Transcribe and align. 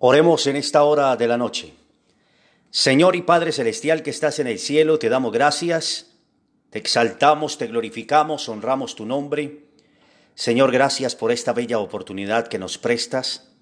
Oremos 0.00 0.46
en 0.46 0.54
esta 0.54 0.84
hora 0.84 1.16
de 1.16 1.26
la 1.26 1.36
noche. 1.36 1.74
Señor 2.70 3.16
y 3.16 3.22
Padre 3.22 3.50
Celestial 3.50 4.04
que 4.04 4.10
estás 4.10 4.38
en 4.38 4.46
el 4.46 4.60
cielo, 4.60 4.96
te 5.00 5.08
damos 5.08 5.32
gracias, 5.32 6.14
te 6.70 6.78
exaltamos, 6.78 7.58
te 7.58 7.66
glorificamos, 7.66 8.48
honramos 8.48 8.94
tu 8.94 9.04
nombre. 9.04 9.64
Señor, 10.36 10.70
gracias 10.70 11.16
por 11.16 11.32
esta 11.32 11.52
bella 11.52 11.80
oportunidad 11.80 12.46
que 12.46 12.60
nos 12.60 12.78
prestas 12.78 13.56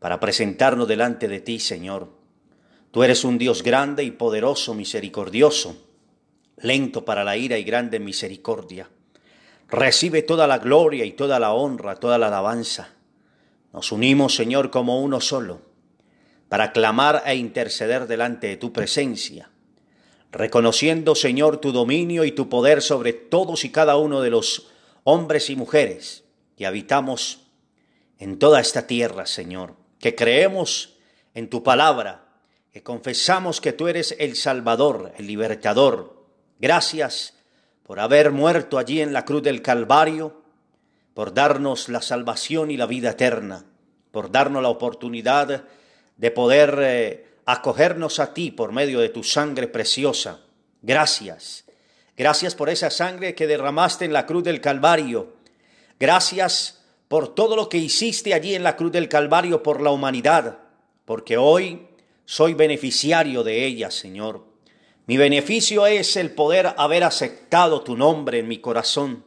para 0.00 0.18
presentarnos 0.18 0.88
delante 0.88 1.28
de 1.28 1.38
ti, 1.38 1.60
Señor. 1.60 2.08
Tú 2.90 3.04
eres 3.04 3.22
un 3.22 3.38
Dios 3.38 3.62
grande 3.62 4.02
y 4.02 4.10
poderoso, 4.10 4.74
misericordioso, 4.74 5.76
lento 6.56 7.04
para 7.04 7.22
la 7.22 7.36
ira 7.36 7.58
y 7.58 7.62
grande 7.62 8.00
misericordia. 8.00 8.90
Recibe 9.68 10.22
toda 10.22 10.48
la 10.48 10.58
gloria 10.58 11.04
y 11.04 11.12
toda 11.12 11.38
la 11.38 11.52
honra, 11.52 11.94
toda 11.94 12.18
la 12.18 12.26
alabanza. 12.26 12.88
Nos 13.72 13.92
unimos, 13.92 14.34
Señor, 14.34 14.70
como 14.70 15.00
uno 15.00 15.20
solo 15.20 15.75
para 16.48 16.72
clamar 16.72 17.22
e 17.26 17.34
interceder 17.34 18.06
delante 18.06 18.46
de 18.46 18.56
tu 18.56 18.72
presencia, 18.72 19.50
reconociendo, 20.30 21.14
Señor, 21.14 21.58
tu 21.58 21.72
dominio 21.72 22.24
y 22.24 22.32
tu 22.32 22.48
poder 22.48 22.82
sobre 22.82 23.12
todos 23.12 23.64
y 23.64 23.70
cada 23.70 23.96
uno 23.96 24.20
de 24.20 24.30
los 24.30 24.68
hombres 25.04 25.50
y 25.50 25.56
mujeres 25.56 26.24
que 26.56 26.66
habitamos 26.66 27.46
en 28.18 28.38
toda 28.38 28.60
esta 28.60 28.86
tierra, 28.86 29.26
Señor, 29.26 29.74
que 29.98 30.14
creemos 30.14 30.96
en 31.34 31.48
tu 31.48 31.62
palabra, 31.62 32.24
que 32.72 32.82
confesamos 32.82 33.60
que 33.60 33.72
tú 33.72 33.88
eres 33.88 34.14
el 34.18 34.36
Salvador, 34.36 35.12
el 35.18 35.26
libertador. 35.26 36.26
Gracias 36.58 37.34
por 37.82 38.00
haber 38.00 38.30
muerto 38.32 38.78
allí 38.78 39.00
en 39.00 39.12
la 39.12 39.24
cruz 39.24 39.42
del 39.42 39.62
Calvario, 39.62 40.42
por 41.14 41.34
darnos 41.34 41.88
la 41.88 42.02
salvación 42.02 42.70
y 42.70 42.76
la 42.76 42.86
vida 42.86 43.10
eterna, 43.10 43.64
por 44.10 44.30
darnos 44.30 44.62
la 44.62 44.68
oportunidad 44.68 45.46
de 45.46 45.60
poder 46.30 46.78
eh, 46.80 47.26
acogernos 47.44 48.18
a 48.18 48.34
ti 48.34 48.50
por 48.50 48.72
medio 48.72 49.00
de 49.00 49.08
tu 49.08 49.22
sangre 49.22 49.68
preciosa. 49.68 50.40
Gracias. 50.82 51.64
Gracias 52.16 52.54
por 52.54 52.70
esa 52.70 52.90
sangre 52.90 53.34
que 53.34 53.46
derramaste 53.46 54.04
en 54.04 54.12
la 54.12 54.26
cruz 54.26 54.42
del 54.42 54.60
Calvario. 54.60 55.34
Gracias 56.00 56.82
por 57.08 57.34
todo 57.34 57.56
lo 57.56 57.68
que 57.68 57.78
hiciste 57.78 58.34
allí 58.34 58.54
en 58.54 58.62
la 58.62 58.76
cruz 58.76 58.92
del 58.92 59.08
Calvario 59.08 59.62
por 59.62 59.80
la 59.80 59.90
humanidad, 59.90 60.58
porque 61.04 61.36
hoy 61.36 61.86
soy 62.24 62.54
beneficiario 62.54 63.44
de 63.44 63.66
ella, 63.66 63.90
Señor. 63.90 64.44
Mi 65.06 65.16
beneficio 65.16 65.86
es 65.86 66.16
el 66.16 66.32
poder 66.32 66.74
haber 66.76 67.04
aceptado 67.04 67.82
tu 67.82 67.96
nombre 67.96 68.40
en 68.40 68.48
mi 68.48 68.58
corazón, 68.58 69.24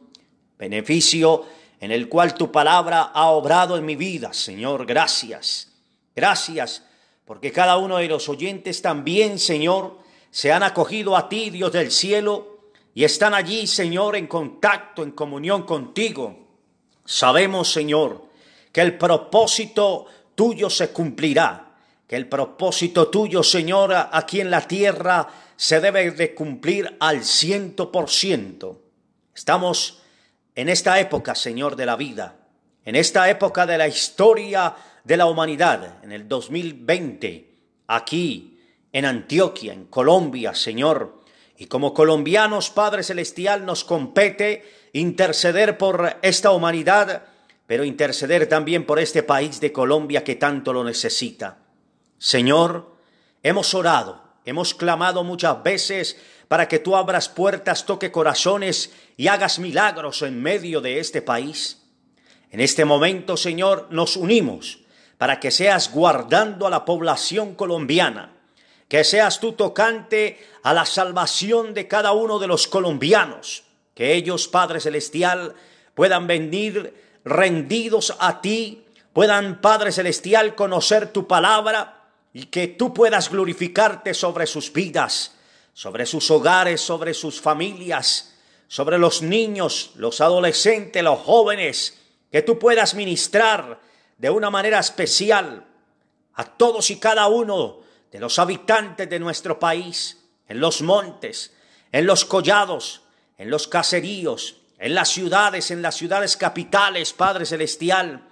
beneficio 0.58 1.46
en 1.80 1.90
el 1.90 2.08
cual 2.08 2.34
tu 2.34 2.52
palabra 2.52 3.02
ha 3.14 3.30
obrado 3.30 3.78
en 3.78 3.86
mi 3.86 3.96
vida, 3.96 4.34
Señor. 4.34 4.84
Gracias. 4.84 5.69
Gracias, 6.14 6.84
porque 7.24 7.52
cada 7.52 7.76
uno 7.76 7.98
de 7.98 8.08
los 8.08 8.28
oyentes 8.28 8.82
también, 8.82 9.38
Señor, 9.38 9.98
se 10.30 10.52
han 10.52 10.62
acogido 10.62 11.16
a 11.16 11.28
ti, 11.28 11.50
Dios 11.50 11.72
del 11.72 11.90
cielo, 11.90 12.70
y 12.94 13.04
están 13.04 13.34
allí, 13.34 13.66
Señor, 13.66 14.16
en 14.16 14.26
contacto, 14.26 15.02
en 15.02 15.12
comunión 15.12 15.62
contigo. 15.62 16.48
Sabemos, 17.04 17.72
Señor, 17.72 18.24
que 18.72 18.80
el 18.80 18.98
propósito 18.98 20.06
tuyo 20.34 20.70
se 20.70 20.90
cumplirá, 20.90 21.74
que 22.06 22.16
el 22.16 22.28
propósito 22.28 23.08
tuyo, 23.08 23.42
Señor, 23.42 23.94
aquí 24.10 24.40
en 24.40 24.50
la 24.50 24.66
tierra 24.66 25.28
se 25.56 25.80
debe 25.80 26.10
de 26.10 26.34
cumplir 26.34 26.96
al 26.98 27.24
ciento 27.24 27.92
por 27.92 28.10
ciento. 28.10 28.80
Estamos 29.34 30.02
en 30.54 30.68
esta 30.68 30.98
época, 30.98 31.34
Señor, 31.34 31.76
de 31.76 31.86
la 31.86 31.96
vida, 31.96 32.36
en 32.84 32.96
esta 32.96 33.28
época 33.30 33.66
de 33.66 33.78
la 33.78 33.86
historia 33.86 34.74
de 35.04 35.16
la 35.16 35.26
humanidad 35.26 36.02
en 36.02 36.12
el 36.12 36.28
2020, 36.28 37.50
aquí 37.86 38.58
en 38.92 39.04
Antioquia, 39.04 39.72
en 39.72 39.86
Colombia, 39.86 40.54
Señor. 40.54 41.20
Y 41.56 41.66
como 41.66 41.94
colombianos, 41.94 42.70
Padre 42.70 43.02
Celestial, 43.02 43.64
nos 43.64 43.84
compete 43.84 44.64
interceder 44.92 45.78
por 45.78 46.16
esta 46.22 46.50
humanidad, 46.50 47.24
pero 47.66 47.84
interceder 47.84 48.46
también 48.48 48.84
por 48.84 48.98
este 48.98 49.22
país 49.22 49.60
de 49.60 49.72
Colombia 49.72 50.24
que 50.24 50.36
tanto 50.36 50.72
lo 50.72 50.84
necesita. 50.84 51.58
Señor, 52.18 52.96
hemos 53.42 53.74
orado, 53.74 54.22
hemos 54.44 54.74
clamado 54.74 55.22
muchas 55.22 55.62
veces 55.62 56.16
para 56.48 56.66
que 56.66 56.80
tú 56.80 56.96
abras 56.96 57.28
puertas, 57.28 57.86
toque 57.86 58.10
corazones 58.10 58.92
y 59.16 59.28
hagas 59.28 59.58
milagros 59.58 60.22
en 60.22 60.42
medio 60.42 60.80
de 60.80 60.98
este 60.98 61.22
país. 61.22 61.82
En 62.50 62.58
este 62.60 62.84
momento, 62.84 63.36
Señor, 63.36 63.86
nos 63.90 64.16
unimos 64.16 64.79
para 65.20 65.38
que 65.38 65.50
seas 65.50 65.92
guardando 65.92 66.66
a 66.66 66.70
la 66.70 66.86
población 66.86 67.54
colombiana, 67.54 68.32
que 68.88 69.04
seas 69.04 69.38
tú 69.38 69.52
tocante 69.52 70.42
a 70.62 70.72
la 70.72 70.86
salvación 70.86 71.74
de 71.74 71.86
cada 71.86 72.12
uno 72.12 72.38
de 72.38 72.46
los 72.46 72.66
colombianos, 72.66 73.64
que 73.94 74.14
ellos, 74.14 74.48
Padre 74.48 74.80
Celestial, 74.80 75.54
puedan 75.94 76.26
venir 76.26 76.94
rendidos 77.22 78.16
a 78.18 78.40
ti, 78.40 78.86
puedan, 79.12 79.60
Padre 79.60 79.92
Celestial, 79.92 80.54
conocer 80.54 81.12
tu 81.12 81.26
palabra 81.26 82.02
y 82.32 82.46
que 82.46 82.68
tú 82.68 82.94
puedas 82.94 83.28
glorificarte 83.28 84.14
sobre 84.14 84.46
sus 84.46 84.72
vidas, 84.72 85.34
sobre 85.74 86.06
sus 86.06 86.30
hogares, 86.30 86.80
sobre 86.80 87.12
sus 87.12 87.42
familias, 87.42 88.38
sobre 88.68 88.96
los 88.96 89.20
niños, 89.20 89.90
los 89.96 90.22
adolescentes, 90.22 91.04
los 91.04 91.18
jóvenes, 91.18 91.98
que 92.32 92.40
tú 92.40 92.58
puedas 92.58 92.94
ministrar 92.94 93.89
de 94.20 94.28
una 94.28 94.50
manera 94.50 94.78
especial 94.78 95.64
a 96.34 96.44
todos 96.44 96.90
y 96.90 96.98
cada 96.98 97.26
uno 97.28 97.78
de 98.12 98.20
los 98.20 98.38
habitantes 98.38 99.08
de 99.08 99.18
nuestro 99.18 99.58
país, 99.58 100.22
en 100.46 100.60
los 100.60 100.82
montes, 100.82 101.54
en 101.90 102.04
los 102.04 102.26
collados, 102.26 103.00
en 103.38 103.48
los 103.48 103.66
caseríos, 103.66 104.56
en 104.78 104.94
las 104.94 105.08
ciudades, 105.08 105.70
en 105.70 105.80
las 105.80 105.94
ciudades 105.94 106.36
capitales, 106.36 107.14
Padre 107.14 107.46
Celestial, 107.46 108.28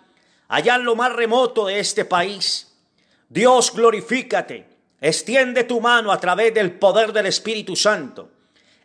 allá 0.49 0.75
en 0.75 0.85
lo 0.85 0.95
más 0.95 1.11
remoto 1.15 1.67
de 1.67 1.79
este 1.81 2.05
país. 2.05 2.77
Dios, 3.31 3.73
glorifícate, 3.73 4.69
extiende 5.01 5.65
tu 5.65 5.81
mano 5.81 6.13
a 6.13 6.21
través 6.21 6.53
del 6.53 6.73
poder 6.73 7.15
del 7.15 7.27
Espíritu 7.27 7.75
Santo. 7.75 8.31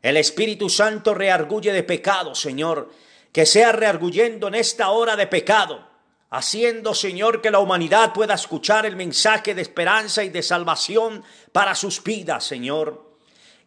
El 0.01 0.15
Espíritu 0.15 0.69
Santo 0.69 1.13
reargulle 1.13 1.73
de 1.73 1.83
pecado, 1.83 2.33
Señor, 2.33 2.93
que 3.33 3.45
sea 3.45 3.73
rearguyendo 3.73 4.47
en 4.47 4.55
esta 4.55 4.91
hora 4.91 5.17
de 5.17 5.27
pecado 5.27 5.92
haciendo, 6.33 6.95
Señor, 6.95 7.41
que 7.41 7.51
la 7.51 7.59
humanidad 7.59 8.11
pueda 8.11 8.33
escuchar 8.33 8.88
el 8.88 8.95
mensaje 8.95 9.53
de 9.53 9.61
esperanza 9.61 10.23
y 10.23 10.29
de 10.29 10.41
salvación 10.41 11.23
para 11.51 11.75
sus 11.75 12.03
vidas, 12.03 12.44
Señor. 12.44 13.17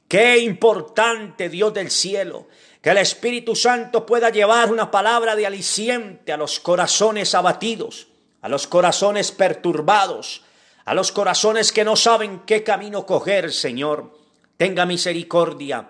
Qué 0.09 0.38
importante, 0.38 1.49
Dios 1.49 1.72
del 1.72 1.93
cielo, 1.93 2.49
que 2.82 2.91
el 2.91 2.99
Espíritu 2.99 3.54
Santo 3.54 4.04
pueda 4.04 4.31
llevar 4.31 4.72
una 4.72 4.91
palabra 4.91 5.37
de 5.37 5.47
aliciente 5.47 6.32
a 6.32 6.37
los 6.37 6.59
corazones 6.59 7.37
abatidos, 7.37 8.09
a 8.43 8.49
los 8.49 8.66
corazones 8.66 9.31
perturbados, 9.31 10.43
a 10.84 10.93
los 10.93 11.12
corazones 11.12 11.71
que 11.71 11.84
no 11.84 11.94
saben 11.94 12.41
qué 12.47 12.65
camino 12.65 13.06
coger, 13.06 13.53
Señor. 13.53 14.19
Tenga 14.56 14.87
misericordia 14.87 15.88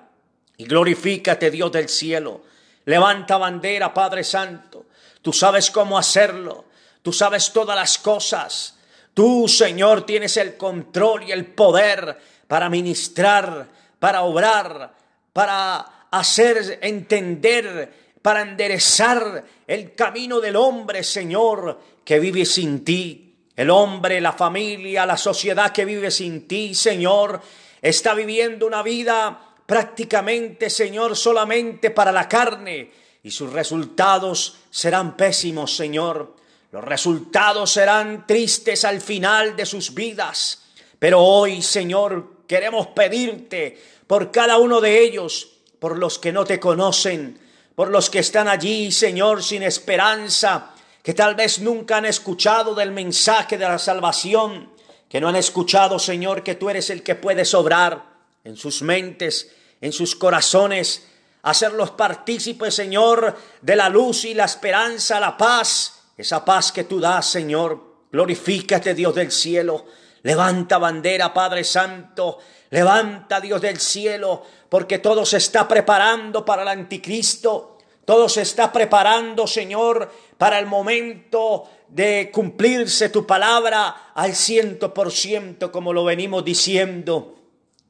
y 0.59 0.65
glorifícate, 0.65 1.51
Dios 1.51 1.73
del 1.73 1.89
cielo. 1.89 2.43
Levanta 2.85 3.39
bandera, 3.39 3.95
Padre 3.95 4.25
Santo. 4.25 4.86
Tú 5.27 5.33
sabes 5.33 5.73
cómo 5.73 5.99
hacerlo. 5.99 6.67
Tú 7.03 7.13
sabes 7.13 7.53
todas 7.53 7.75
las 7.75 7.99
cosas. 7.99 8.79
Tú, 9.13 9.49
Señor, 9.49 10.07
tienes 10.07 10.37
el 10.37 10.57
control 10.57 11.25
y 11.25 11.33
el 11.33 11.47
poder 11.47 12.17
para 12.47 12.71
ministrar, 12.71 13.67
para 13.99 14.23
obrar, 14.23 14.95
para 15.33 16.07
hacer 16.13 16.79
entender, 16.81 17.93
para 18.23 18.43
enderezar 18.43 19.43
el 19.67 19.97
camino 19.97 20.39
del 20.39 20.55
hombre, 20.55 21.03
Señor, 21.03 21.81
que 22.05 22.21
vive 22.21 22.45
sin 22.45 22.85
ti. 22.85 23.35
El 23.57 23.71
hombre, 23.71 24.21
la 24.21 24.33
familia, 24.33 25.05
la 25.07 25.17
sociedad 25.17 25.73
que 25.73 25.85
vive 25.85 26.13
sin 26.13 26.47
ti, 26.47 26.73
Señor, 26.73 27.41
está 27.83 28.15
viviendo 28.15 28.65
una 28.65 28.85
vida 28.85 29.57
prácticamente, 29.67 30.71
Señor, 30.71 31.17
solamente 31.17 31.91
para 31.91 32.13
la 32.13 32.29
carne 32.29 33.06
y 33.27 33.33
sus 33.33 33.53
resultados 33.53 34.59
serán 34.71 35.17
pésimos, 35.17 35.75
Señor. 35.75 36.37
Los 36.71 36.85
resultados 36.85 37.73
serán 37.73 38.25
tristes 38.25 38.85
al 38.85 39.01
final 39.01 39.57
de 39.57 39.67
sus 39.67 39.95
vidas. 39.95 40.63
Pero 41.01 41.21
hoy, 41.21 41.61
Señor, 41.61 42.45
queremos 42.47 42.87
pedirte 42.87 43.83
por 44.07 44.31
cada 44.31 44.59
uno 44.59 44.81
de 44.81 45.03
ellos, 45.03 45.55
por 45.81 45.99
los 45.99 46.21
que 46.21 46.33
no 46.33 46.45
te 46.45 46.61
conocen, 46.61 47.41
por 47.75 47.91
los 47.91 48.11
que 48.11 48.21
están 48.21 48.47
allí, 48.47 48.93
Señor, 48.93 49.43
sin 49.43 49.65
esperanza, 49.65 50.73
que 51.03 51.13
tal 51.13 51.35
vez 51.35 51.59
nunca 51.59 51.97
han 51.97 52.05
escuchado 52.05 52.77
del 52.77 52.93
mensaje 52.93 53.59
de 53.59 53.65
la 53.67 53.81
salvación, 53.81 54.71
que 55.09 55.21
no 55.21 55.27
han 55.27 55.35
escuchado, 55.35 55.99
Señor, 55.99 56.45
que 56.45 56.55
tú 56.55 56.71
eres 56.71 56.91
el 56.91 57.03
que 57.03 57.17
puedes 57.17 57.55
obrar 57.55 58.05
en 58.45 58.57
sus 58.57 58.83
mentes, 58.83 59.51
en 59.81 59.91
sus 59.91 60.15
corazones, 60.15 61.09
hacerlos 61.43 61.93
partícipes, 61.93 62.75
Señor, 62.75 63.37
de 63.61 63.77
la 63.77 63.89
luz 63.89 64.25
y 64.25 64.35
la 64.35 64.45
esperanza, 64.45 65.21
la 65.21 65.37
paz, 65.37 66.05
esa 66.17 66.45
paz 66.45 66.73
que 66.73 66.85
tú 66.85 67.01
das, 67.01 67.27
Señor. 67.27 67.97
Glorifícate, 68.11 68.95
Dios 68.95 69.15
del 69.15 69.31
cielo. 69.31 69.85
Levanta 70.23 70.79
bandera, 70.79 71.33
Padre 71.33 71.65
Santo. 71.65 72.39
Levanta, 72.71 73.41
Dios 73.41 73.61
del 73.61 73.79
cielo, 73.79 74.43
porque 74.69 74.99
todo 74.99 75.25
se 75.25 75.37
está 75.37 75.69
preparando 75.69 76.45
para 76.45 76.63
el 76.63 76.69
anticristo. 76.69 77.79
Todo 78.05 78.29
se 78.29 78.43
está 78.43 78.73
preparando, 78.73 79.47
Señor, 79.47 80.11
para 80.39 80.59
el 80.59 80.67
momento 80.67 81.69
de 81.89 82.31
cumplirse 82.33 83.09
tu 83.09 83.27
palabra 83.27 84.13
al 84.15 84.35
ciento 84.35 84.95
por 84.95 85.11
ciento, 85.13 85.73
como 85.73 85.93
lo 85.93 86.05
venimos 86.05 86.45
diciendo. 86.45 87.37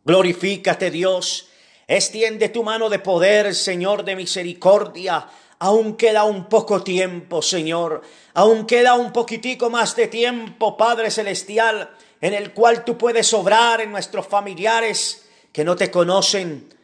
Glorifícate, 0.05 0.91
Dios. 0.91 1.49
Extiende 1.89 2.49
tu 2.49 2.63
mano 2.63 2.89
de 2.89 2.99
poder, 2.99 3.55
Señor, 3.55 4.05
de 4.05 4.17
misericordia. 4.17 5.29
Aún 5.59 5.97
queda 5.97 6.25
un 6.25 6.49
poco 6.49 6.83
tiempo, 6.83 7.43
Señor. 7.43 8.03
Aún 8.35 8.67
queda 8.67 8.95
un 8.95 9.13
poquitico 9.13 9.71
más 9.71 9.95
de 9.95 10.09
tiempo, 10.09 10.77
Padre 10.77 11.11
Celestial, 11.11 11.91
en 12.21 12.35
el 12.35 12.53
cual 12.53 12.85
tú 12.85 12.99
puedes 12.99 13.33
obrar 13.33 13.81
en 13.81 13.93
nuestros 13.93 14.27
familiares 14.27 15.29
que 15.53 15.65
no 15.65 15.77
te 15.77 15.91
conocen, 15.91 16.75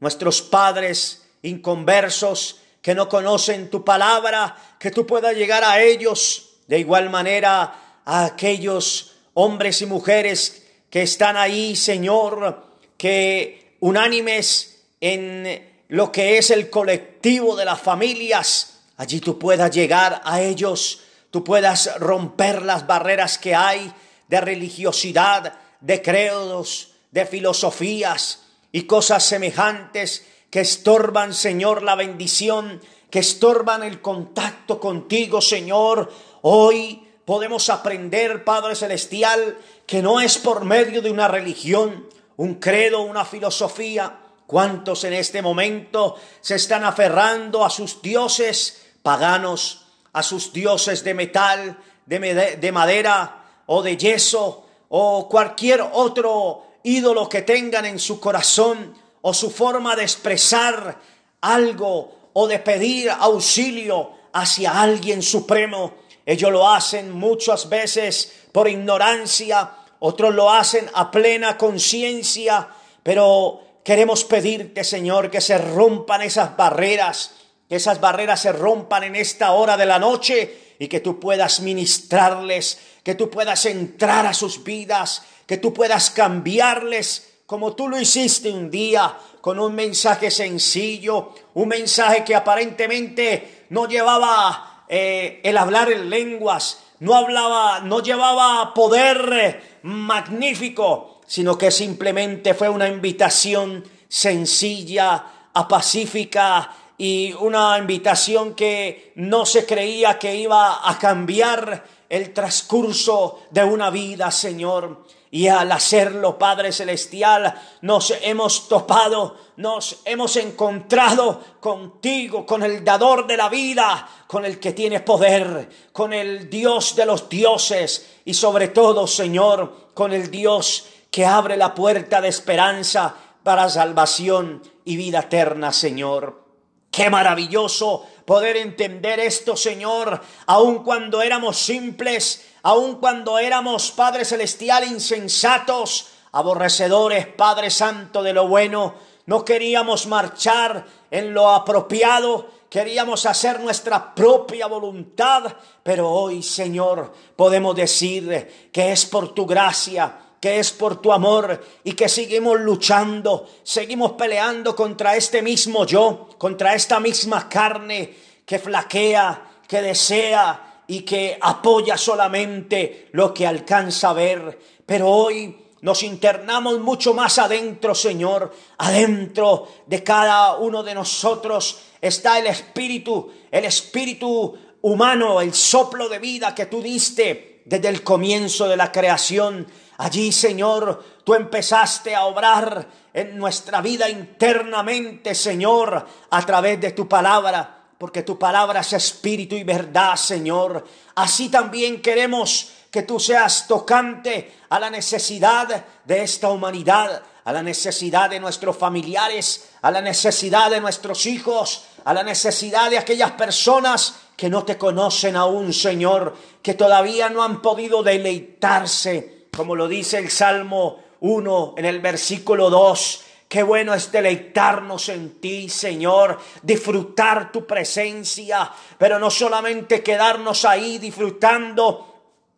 nuestros 0.00 0.42
padres 0.42 1.22
inconversos 1.42 2.60
que 2.80 2.94
no 2.94 3.08
conocen 3.08 3.70
tu 3.70 3.84
palabra, 3.84 4.56
que 4.78 4.90
tú 4.90 5.06
puedas 5.06 5.36
llegar 5.36 5.62
a 5.62 5.80
ellos 5.80 6.56
de 6.66 6.80
igual 6.80 7.10
manera 7.10 8.00
a 8.04 8.24
aquellos 8.24 9.14
hombres 9.34 9.80
y 9.82 9.86
mujeres 9.86 10.66
que 10.90 11.02
están 11.02 11.36
ahí, 11.36 11.76
Señor, 11.76 12.66
que 12.96 13.61
unánimes 13.82 14.80
en 15.00 15.84
lo 15.88 16.12
que 16.12 16.38
es 16.38 16.50
el 16.50 16.70
colectivo 16.70 17.56
de 17.56 17.64
las 17.64 17.80
familias, 17.80 18.78
allí 18.96 19.20
tú 19.20 19.40
puedas 19.40 19.72
llegar 19.72 20.22
a 20.24 20.40
ellos, 20.40 21.00
tú 21.32 21.42
puedas 21.42 21.98
romper 21.98 22.62
las 22.62 22.86
barreras 22.86 23.38
que 23.38 23.56
hay 23.56 23.92
de 24.28 24.40
religiosidad, 24.40 25.58
de 25.80 26.00
credos, 26.00 26.92
de 27.10 27.26
filosofías 27.26 28.44
y 28.70 28.84
cosas 28.84 29.24
semejantes 29.24 30.26
que 30.48 30.60
estorban, 30.60 31.34
Señor, 31.34 31.82
la 31.82 31.96
bendición, 31.96 32.80
que 33.10 33.18
estorban 33.18 33.82
el 33.82 34.00
contacto 34.00 34.78
contigo, 34.78 35.40
Señor. 35.40 36.12
Hoy 36.42 37.02
podemos 37.24 37.68
aprender, 37.68 38.44
Padre 38.44 38.76
Celestial, 38.76 39.58
que 39.86 40.02
no 40.02 40.20
es 40.20 40.38
por 40.38 40.64
medio 40.64 41.02
de 41.02 41.10
una 41.10 41.26
religión, 41.26 42.06
un 42.42 42.56
credo, 42.56 43.02
una 43.02 43.24
filosofía, 43.24 44.18
¿Cuántos 44.44 45.04
en 45.04 45.14
este 45.14 45.40
momento 45.40 46.16
se 46.40 46.56
están 46.56 46.84
aferrando 46.84 47.64
a 47.64 47.70
sus 47.70 48.02
dioses 48.02 48.82
paganos, 49.02 49.86
a 50.12 50.22
sus 50.22 50.52
dioses 50.52 51.04
de 51.04 51.14
metal, 51.14 51.78
de, 52.04 52.70
madera 52.72 53.62
o 53.64 53.80
de 53.80 53.96
yeso 53.96 54.66
o 54.90 55.26
cualquier 55.26 55.80
otro 55.92 56.66
ídolo 56.82 57.30
que 57.30 57.40
tengan 57.42 57.86
en 57.86 57.98
su 57.98 58.20
corazón 58.20 58.94
o 59.22 59.32
su 59.32 59.50
forma 59.50 59.96
de 59.96 60.02
expresar 60.02 61.00
algo 61.40 62.30
o 62.34 62.46
de 62.46 62.58
pedir 62.58 63.08
auxilio 63.08 64.10
hacia 64.34 64.82
alguien 64.82 65.22
supremo? 65.22 65.94
Ellos 66.26 66.52
lo 66.52 66.68
hacen 66.68 67.10
muchas 67.10 67.70
veces 67.70 68.32
por 68.52 68.68
ignorancia, 68.68 69.70
otros 70.04 70.34
lo 70.34 70.50
hacen 70.50 70.88
a 70.94 71.10
plena 71.10 71.56
conciencia, 71.56 72.68
pero 73.02 73.62
Queremos 73.84 74.24
pedirte, 74.24 74.84
Señor, 74.84 75.30
que 75.30 75.40
se 75.40 75.58
rompan 75.58 76.22
esas 76.22 76.56
barreras, 76.56 77.32
que 77.68 77.76
esas 77.76 78.00
barreras 78.00 78.40
se 78.40 78.52
rompan 78.52 79.02
en 79.02 79.16
esta 79.16 79.52
hora 79.52 79.76
de 79.76 79.86
la 79.86 79.98
noche 79.98 80.74
y 80.78 80.86
que 80.86 81.00
tú 81.00 81.18
puedas 81.18 81.60
ministrarles, 81.60 82.78
que 83.02 83.16
tú 83.16 83.28
puedas 83.28 83.66
entrar 83.66 84.26
a 84.26 84.34
sus 84.34 84.62
vidas, 84.62 85.24
que 85.46 85.56
tú 85.56 85.74
puedas 85.74 86.10
cambiarles 86.10 87.28
como 87.44 87.74
tú 87.74 87.88
lo 87.88 88.00
hiciste 88.00 88.50
un 88.50 88.70
día 88.70 89.18
con 89.40 89.58
un 89.58 89.74
mensaje 89.74 90.30
sencillo, 90.30 91.34
un 91.54 91.68
mensaje 91.68 92.22
que 92.24 92.36
aparentemente 92.36 93.66
no 93.70 93.88
llevaba 93.88 94.71
eh, 94.94 95.40
el 95.42 95.56
hablar 95.56 95.90
en 95.90 96.10
lenguas, 96.10 96.84
no 97.00 97.14
hablaba, 97.14 97.80
no 97.80 98.02
llevaba 98.02 98.74
poder 98.74 99.78
magnífico, 99.84 101.22
sino 101.26 101.56
que 101.56 101.70
simplemente 101.70 102.52
fue 102.52 102.68
una 102.68 102.88
invitación 102.88 103.84
sencilla, 104.06 105.48
apacífica 105.54 106.70
y 106.98 107.32
una 107.40 107.78
invitación 107.78 108.54
que 108.54 109.14
no 109.16 109.46
se 109.46 109.64
creía 109.64 110.18
que 110.18 110.36
iba 110.36 110.86
a 110.86 110.98
cambiar 110.98 111.86
el 112.10 112.34
transcurso 112.34 113.44
de 113.50 113.64
una 113.64 113.88
vida, 113.88 114.30
Señor. 114.30 115.06
Y 115.34 115.48
al 115.48 115.72
hacerlo, 115.72 116.38
Padre 116.38 116.72
Celestial, 116.72 117.54
nos 117.80 118.12
hemos 118.20 118.68
topado, 118.68 119.34
nos 119.56 120.02
hemos 120.04 120.36
encontrado 120.36 121.40
contigo, 121.58 122.44
con 122.44 122.62
el 122.62 122.84
dador 122.84 123.26
de 123.26 123.38
la 123.38 123.48
vida, 123.48 124.06
con 124.26 124.44
el 124.44 124.60
que 124.60 124.72
tiene 124.72 125.00
poder, 125.00 125.70
con 125.90 126.12
el 126.12 126.50
Dios 126.50 126.94
de 126.96 127.06
los 127.06 127.30
dioses 127.30 128.10
y 128.26 128.34
sobre 128.34 128.68
todo, 128.68 129.06
Señor, 129.06 129.90
con 129.94 130.12
el 130.12 130.30
Dios 130.30 130.84
que 131.10 131.24
abre 131.24 131.56
la 131.56 131.74
puerta 131.74 132.20
de 132.20 132.28
esperanza 132.28 133.14
para 133.42 133.70
salvación 133.70 134.62
y 134.84 134.98
vida 134.98 135.20
eterna, 135.20 135.72
Señor. 135.72 136.44
Qué 136.90 137.08
maravilloso 137.08 138.06
poder 138.24 138.56
entender 138.56 139.20
esto, 139.20 139.56
Señor, 139.56 140.20
aun 140.46 140.82
cuando 140.84 141.22
éramos 141.22 141.58
simples, 141.58 142.46
aun 142.62 142.96
cuando 142.96 143.38
éramos, 143.38 143.90
Padre 143.90 144.24
Celestial, 144.24 144.84
insensatos, 144.84 146.08
aborrecedores, 146.32 147.26
Padre 147.26 147.70
Santo, 147.70 148.22
de 148.22 148.32
lo 148.32 148.48
bueno, 148.48 148.94
no 149.26 149.44
queríamos 149.44 150.06
marchar 150.06 150.84
en 151.10 151.34
lo 151.34 151.50
apropiado, 151.50 152.48
queríamos 152.68 153.26
hacer 153.26 153.60
nuestra 153.60 154.14
propia 154.14 154.66
voluntad, 154.66 155.54
pero 155.82 156.10
hoy, 156.10 156.42
Señor, 156.42 157.12
podemos 157.36 157.76
decir 157.76 158.70
que 158.72 158.92
es 158.92 159.04
por 159.04 159.34
tu 159.34 159.46
gracia, 159.46 160.21
que 160.42 160.58
es 160.58 160.72
por 160.72 161.00
tu 161.00 161.12
amor 161.12 161.64
y 161.84 161.92
que 161.92 162.08
seguimos 162.08 162.58
luchando, 162.58 163.48
seguimos 163.62 164.14
peleando 164.14 164.74
contra 164.74 165.14
este 165.14 165.40
mismo 165.40 165.86
yo, 165.86 166.30
contra 166.36 166.74
esta 166.74 166.98
misma 166.98 167.48
carne 167.48 168.12
que 168.44 168.58
flaquea, 168.58 169.60
que 169.68 169.80
desea 169.80 170.82
y 170.88 171.02
que 171.02 171.38
apoya 171.40 171.96
solamente 171.96 173.08
lo 173.12 173.32
que 173.32 173.46
alcanza 173.46 174.10
a 174.10 174.14
ver. 174.14 174.58
Pero 174.84 175.08
hoy 175.08 175.56
nos 175.82 176.02
internamos 176.02 176.80
mucho 176.80 177.14
más 177.14 177.38
adentro, 177.38 177.94
Señor. 177.94 178.52
Adentro 178.78 179.68
de 179.86 180.02
cada 180.02 180.56
uno 180.56 180.82
de 180.82 180.96
nosotros 180.96 181.82
está 182.00 182.40
el 182.40 182.48
espíritu, 182.48 183.32
el 183.48 183.64
espíritu 183.64 184.58
humano, 184.80 185.40
el 185.40 185.54
soplo 185.54 186.08
de 186.08 186.18
vida 186.18 186.52
que 186.52 186.66
tú 186.66 186.82
diste 186.82 187.51
desde 187.64 187.88
el 187.88 188.02
comienzo 188.02 188.68
de 188.68 188.76
la 188.76 188.92
creación 188.92 189.66
Allí, 190.02 190.32
Señor, 190.32 191.04
tú 191.22 191.34
empezaste 191.34 192.12
a 192.14 192.24
obrar 192.24 192.88
en 193.14 193.38
nuestra 193.38 193.80
vida 193.80 194.08
internamente, 194.08 195.32
Señor, 195.32 196.06
a 196.28 196.46
través 196.46 196.80
de 196.80 196.90
tu 196.90 197.08
palabra, 197.08 197.84
porque 197.98 198.24
tu 198.24 198.36
palabra 198.36 198.80
es 198.80 198.94
espíritu 198.94 199.54
y 199.54 199.62
verdad, 199.62 200.16
Señor. 200.16 200.84
Así 201.14 201.50
también 201.50 202.02
queremos 202.02 202.72
que 202.90 203.02
tú 203.02 203.20
seas 203.20 203.68
tocante 203.68 204.52
a 204.70 204.80
la 204.80 204.90
necesidad 204.90 205.84
de 206.04 206.22
esta 206.22 206.48
humanidad, 206.48 207.22
a 207.44 207.52
la 207.52 207.62
necesidad 207.62 208.28
de 208.28 208.40
nuestros 208.40 208.76
familiares, 208.76 209.70
a 209.82 209.90
la 209.92 210.00
necesidad 210.00 210.68
de 210.68 210.80
nuestros 210.80 211.26
hijos, 211.26 211.84
a 212.04 212.12
la 212.12 212.24
necesidad 212.24 212.90
de 212.90 212.98
aquellas 212.98 213.30
personas 213.32 214.16
que 214.42 214.50
no 214.50 214.64
te 214.64 214.76
conocen 214.76 215.36
aún, 215.36 215.72
Señor, 215.72 216.34
que 216.60 216.74
todavía 216.74 217.28
no 217.28 217.44
han 217.44 217.62
podido 217.62 218.02
deleitarse 218.02 219.46
como 219.54 219.76
lo 219.76 219.86
dice 219.86 220.18
el 220.18 220.32
Salmo 220.32 220.98
1 221.20 221.74
en 221.76 221.84
el 221.84 222.00
versículo 222.00 222.68
2. 222.68 223.24
Qué 223.48 223.62
bueno 223.62 223.94
es 223.94 224.10
deleitarnos 224.10 225.10
en 225.10 225.40
ti, 225.40 225.68
Señor, 225.68 226.40
disfrutar 226.60 227.52
tu 227.52 227.64
presencia, 227.64 228.68
pero 228.98 229.20
no 229.20 229.30
solamente 229.30 230.02
quedarnos 230.02 230.64
ahí 230.64 230.98
disfrutando 230.98 232.11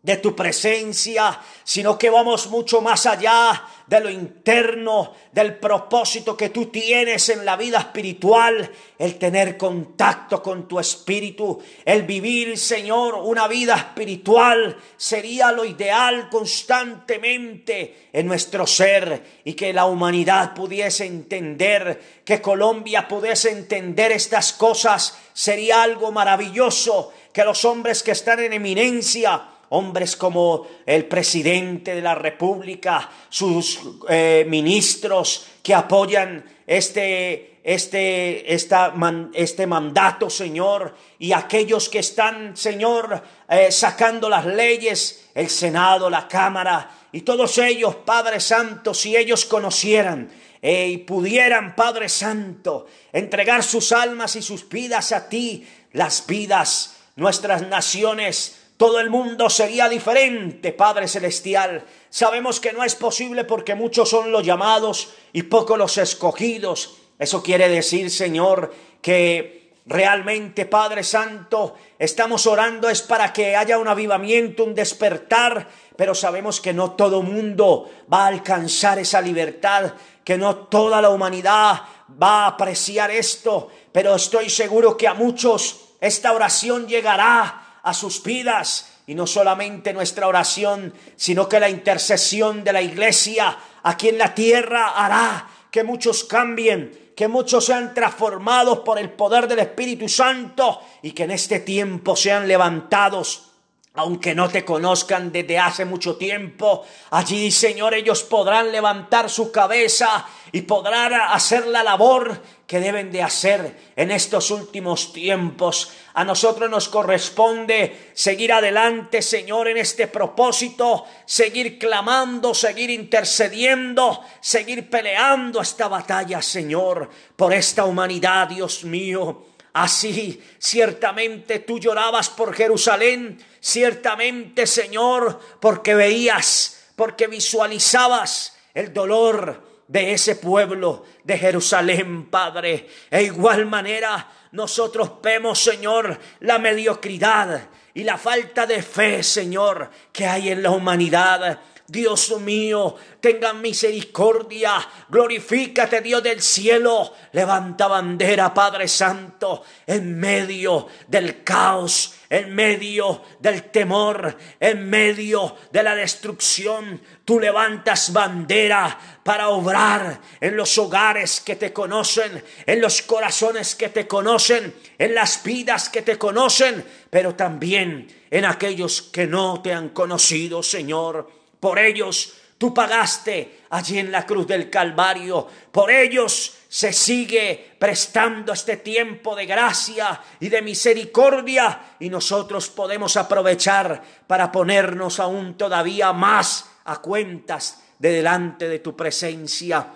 de 0.05 0.19
tu 0.19 0.37
presencia, 0.37 1.41
sino 1.65 1.97
que 1.97 2.11
vamos 2.11 2.49
mucho 2.49 2.83
más 2.83 3.07
allá 3.07 3.65
de 3.87 4.01
lo 4.01 4.11
interno, 4.11 5.15
del 5.33 5.57
propósito 5.57 6.37
que 6.37 6.51
tú 6.51 6.67
tienes 6.67 7.31
en 7.31 7.43
la 7.47 7.57
vida 7.57 7.79
espiritual, 7.79 8.71
el 8.99 9.17
tener 9.17 9.57
contacto 9.57 10.43
con 10.43 10.69
tu 10.69 10.79
espíritu, 10.79 11.59
el 11.87 12.03
vivir, 12.03 12.59
Señor, 12.59 13.15
una 13.15 13.49
vida 13.49 13.77
espiritual 13.77 14.77
sería 14.95 15.51
lo 15.53 15.65
ideal 15.65 16.29
constantemente 16.29 18.11
en 18.13 18.27
nuestro 18.27 18.67
ser 18.67 19.41
y 19.43 19.55
que 19.55 19.73
la 19.73 19.87
humanidad 19.87 20.53
pudiese 20.53 21.07
entender, 21.07 22.21
que 22.27 22.43
Colombia 22.43 23.09
pudiese 23.09 23.53
entender 23.53 24.13
estas 24.13 24.53
cosas, 24.53 25.19
sería 25.33 25.83
algo 25.83 26.13
maravilloso, 26.13 27.11
que 27.33 27.43
los 27.43 27.65
hombres 27.65 28.03
que 28.03 28.13
están 28.13 28.41
en 28.41 28.53
eminencia, 28.53 29.49
hombres 29.75 30.17
como 30.17 30.67
el 30.87 31.07
presidente 31.07 31.95
de 31.95 32.01
la 32.01 32.15
República, 32.15 33.11
sus 33.29 33.81
eh, 34.09 34.47
ministros 34.49 35.47
que 35.63 35.75
apoyan 35.75 36.45
este, 36.67 37.59
este, 37.65 38.53
este 38.53 39.67
mandato, 39.67 40.31
Señor, 40.31 40.95
y 41.19 41.33
aquellos 41.33 41.89
que 41.89 41.99
están, 41.99 42.57
Señor, 42.57 43.23
eh, 43.49 43.73
sacando 43.73 44.29
las 44.29 44.47
leyes, 44.47 45.31
el 45.35 45.51
Senado, 45.51 46.09
la 46.09 46.29
Cámara, 46.29 46.91
y 47.11 47.23
todos 47.23 47.59
ellos, 47.59 47.97
Padre 47.97 48.41
Santo, 48.41 48.95
si 48.95 49.17
ellos 49.17 49.45
conocieran 49.45 50.31
eh, 50.61 50.89
y 50.89 50.99
pudieran, 50.99 51.75
Padre 51.75 52.09
Santo, 52.09 52.87
entregar 53.13 53.63
sus 53.63 53.93
almas 53.93 54.37
y 54.37 54.43
sus 54.43 54.69
vidas 54.69 55.13
a 55.13 55.29
ti, 55.29 55.67
las 55.93 56.27
vidas, 56.27 56.97
nuestras 57.17 57.63
naciones, 57.63 58.64
todo 58.85 59.01
el 59.01 59.09
mundo 59.09 59.49
sería 59.49 59.89
diferente, 59.89 60.71
Padre 60.71 61.09
Celestial. 61.09 61.87
Sabemos 62.11 62.61
que 62.61 62.75
no 62.75 62.85
es 62.85 62.95
posible 62.95 63.45
porque 63.45 63.75
muchos 63.75 64.11
son 64.11 64.31
los 64.31 64.45
llamados 64.45 65.15
y 65.33 65.45
pocos 65.45 65.79
los 65.79 65.97
escogidos. 65.97 66.99
Eso 67.19 67.43
quiere 67.43 67.71
decir, 67.71 68.11
Señor, 68.11 68.75
que 69.01 69.73
realmente, 69.87 70.67
Padre 70.67 71.03
Santo, 71.03 71.77
estamos 71.99 72.47
orando 72.47 72.91
es 72.91 73.01
para 73.01 73.33
que 73.33 73.57
haya 73.57 73.79
un 73.79 73.89
avivamiento, 73.89 74.65
un 74.65 74.75
despertar, 74.75 75.67
pero 75.97 76.15
sabemos 76.15 76.61
que 76.61 76.75
no 76.75 76.91
todo 76.91 77.23
mundo 77.23 77.91
va 78.13 78.25
a 78.25 78.29
alcanzar 78.29 78.99
esa 78.99 79.23
libertad, 79.23 79.95
que 80.23 80.37
no 80.37 80.57
toda 80.57 81.01
la 81.01 81.09
humanidad 81.09 81.85
va 82.23 82.45
a 82.45 82.49
apreciar 82.49 83.11
esto, 83.11 83.71
pero 83.93 84.15
estoy 84.15 84.51
seguro 84.51 84.95
que 84.95 85.09
a 85.09 85.15
muchos 85.15 85.95
esta 86.03 86.35
oración 86.35 86.87
llegará 86.87 87.64
a 87.85 87.95
sus 87.95 88.23
vidas. 88.23 88.91
Y 89.07 89.15
no 89.15 89.27
solamente 89.27 89.93
nuestra 89.93 90.27
oración, 90.27 90.93
sino 91.15 91.49
que 91.49 91.61
la 91.61 91.69
intercesión 91.69 92.65
de 92.65 92.73
la 92.73 92.83
iglesia 92.83 93.57
aquí 93.85 94.09
en 94.09 94.19
la 94.19 94.35
tierra 94.35 94.89
hará 94.97 95.49
que 95.71 95.85
muchos 95.85 96.25
cambien, 96.25 97.13
que 97.15 97.29
muchos 97.29 97.67
sean 97.67 97.95
transformados 97.95 98.81
por 98.81 98.99
el 98.99 99.11
poder 99.11 99.47
del 99.47 99.61
Espíritu 99.61 100.09
Santo 100.09 100.81
y 101.03 101.13
que 101.13 101.25
en 101.25 101.33
este 101.33 101.61
tiempo 101.61 102.17
sean 102.17 102.49
levantados 102.49 103.51
aunque 103.97 104.35
no 104.35 104.49
te 104.49 104.65
conozcan 104.65 105.31
desde 105.31 105.57
hace 105.57 105.85
mucho 105.85 106.17
tiempo, 106.17 106.85
allí, 107.11 107.53
Señor, 107.53 107.95
ellos 107.95 108.25
podrán 108.25 108.73
levantar 108.73 109.31
su 109.31 109.53
cabeza 109.53 110.27
y 110.55 110.63
podrán 110.63 111.13
hacer 111.15 111.67
la 111.67 111.83
labor 111.83 112.41
que 112.65 112.79
deben 112.79 113.11
de 113.11 113.21
hacer 113.25 113.77
en 113.97 114.13
estos 114.13 114.53
últimos 114.53 115.13
tiempos. 115.13 115.91
A 116.15 116.25
nosotros 116.25 116.71
nos 116.71 116.89
corresponde 116.89 118.13
seguir 118.15 118.53
adelante, 118.53 119.21
Señor, 119.21 119.67
en 119.67 119.79
este 119.79 120.07
propósito, 120.07 121.07
seguir 121.27 121.77
clamando, 121.77 122.55
seguir 122.55 122.91
intercediendo, 122.91 124.21
seguir 124.41 124.89
peleando 124.89 125.61
esta 125.61 125.89
batalla, 125.89 126.41
Señor, 126.41 127.11
por 127.35 127.53
esta 127.53 127.85
humanidad, 127.85 128.47
Dios 128.47 128.85
mío. 128.85 129.47
Así, 129.73 130.41
ciertamente 130.61 131.59
tú 131.59 131.81
llorabas 131.81 132.31
por 132.31 132.55
Jerusalén, 132.55 133.45
ciertamente, 133.59 134.69
Señor, 134.69 135.41
porque 135.59 135.97
veías, 135.97 136.91
porque 136.95 137.27
visualizabas 137.27 138.57
el 138.73 138.95
dolor 138.95 139.74
de 139.89 140.13
ese 140.13 140.37
pueblo 140.37 141.05
de 141.23 141.39
Jerusalén, 141.39 142.27
Padre. 142.31 142.89
E 143.11 143.23
igual 143.23 143.67
manera, 143.67 144.31
nosotros 144.53 145.13
vemos, 145.23 145.59
Señor, 145.59 146.19
la 146.41 146.59
mediocridad 146.59 147.69
y 147.93 148.05
la 148.05 148.19
falta 148.19 148.67
de 148.67 148.83
fe, 148.83 149.23
Señor, 149.23 149.91
que 150.13 150.27
hay 150.27 150.51
en 150.51 150.63
la 150.63 150.71
humanidad. 150.71 151.61
Dios 151.87 152.41
mío, 152.41 152.97
tenga 153.21 153.53
misericordia, 153.53 154.89
glorifícate 155.11 156.01
Dios 156.01 156.23
del 156.23 156.41
cielo, 156.41 157.13
levanta 157.33 157.89
bandera 157.89 158.55
Padre 158.55 158.89
Santo 158.89 159.63
en 159.87 160.19
medio 160.19 160.89
del 161.09 161.45
caos, 161.45 162.14
en 162.29 162.55
medio 162.55 163.23
del 163.41 163.65
temor, 163.71 164.37
en 164.61 164.89
medio 164.89 165.57
de 165.71 165.83
la 165.83 165.95
destrucción. 165.95 167.01
Tú 167.25 167.41
levantas 167.41 168.13
bandera 168.13 168.99
para 169.23 169.49
obrar 169.49 170.21
en 170.41 170.57
los 170.57 170.77
hogares 170.79 171.41
que 171.41 171.57
te 171.57 171.73
conocen, 171.73 172.43
en 172.67 172.81
los 172.81 173.03
corazones 173.03 173.75
que 173.75 173.89
te 173.89 174.07
conocen, 174.07 174.75
en 174.99 175.15
las 175.15 175.43
vidas 175.43 175.89
que 175.89 176.03
te 176.03 176.19
conocen, 176.19 176.85
pero 177.11 177.35
también 177.35 178.09
en 178.31 178.45
aquellos 178.45 179.03
que 179.03 179.27
no 179.27 179.63
te 179.63 179.73
han 179.73 179.91
conocido, 179.91 180.63
Señor. 180.63 181.31
Por 181.61 181.79
ellos 181.79 182.35
tú 182.65 182.73
pagaste 182.73 183.67
allí 183.69 183.99
en 183.99 184.11
la 184.11 184.25
cruz 184.25 184.47
del 184.47 184.71
Calvario. 184.71 185.47
Por 185.71 185.91
ellos 185.91 186.55
se 186.67 186.95
sigue 186.95 187.77
prestando 187.79 188.55
este 188.55 188.79
tiempo 188.79 189.37
de 189.37 189.45
gracia 189.45 190.19
y 190.41 190.49
de 190.49 190.63
misericordia 190.63 191.97
y 192.01 192.09
nosotros 192.09 192.71
podemos 192.71 193.19
aprovechar 193.19 194.03
para 194.27 194.51
ponernos 194.51 195.21
aún 195.21 195.59
todavía 195.59 196.15
más 196.15 196.65
a 196.87 197.03
cuentas 197.03 197.83
de 197.99 198.13
delante 198.13 198.67
de 198.67 198.79
tu 198.79 198.97
presencia. 198.97 199.87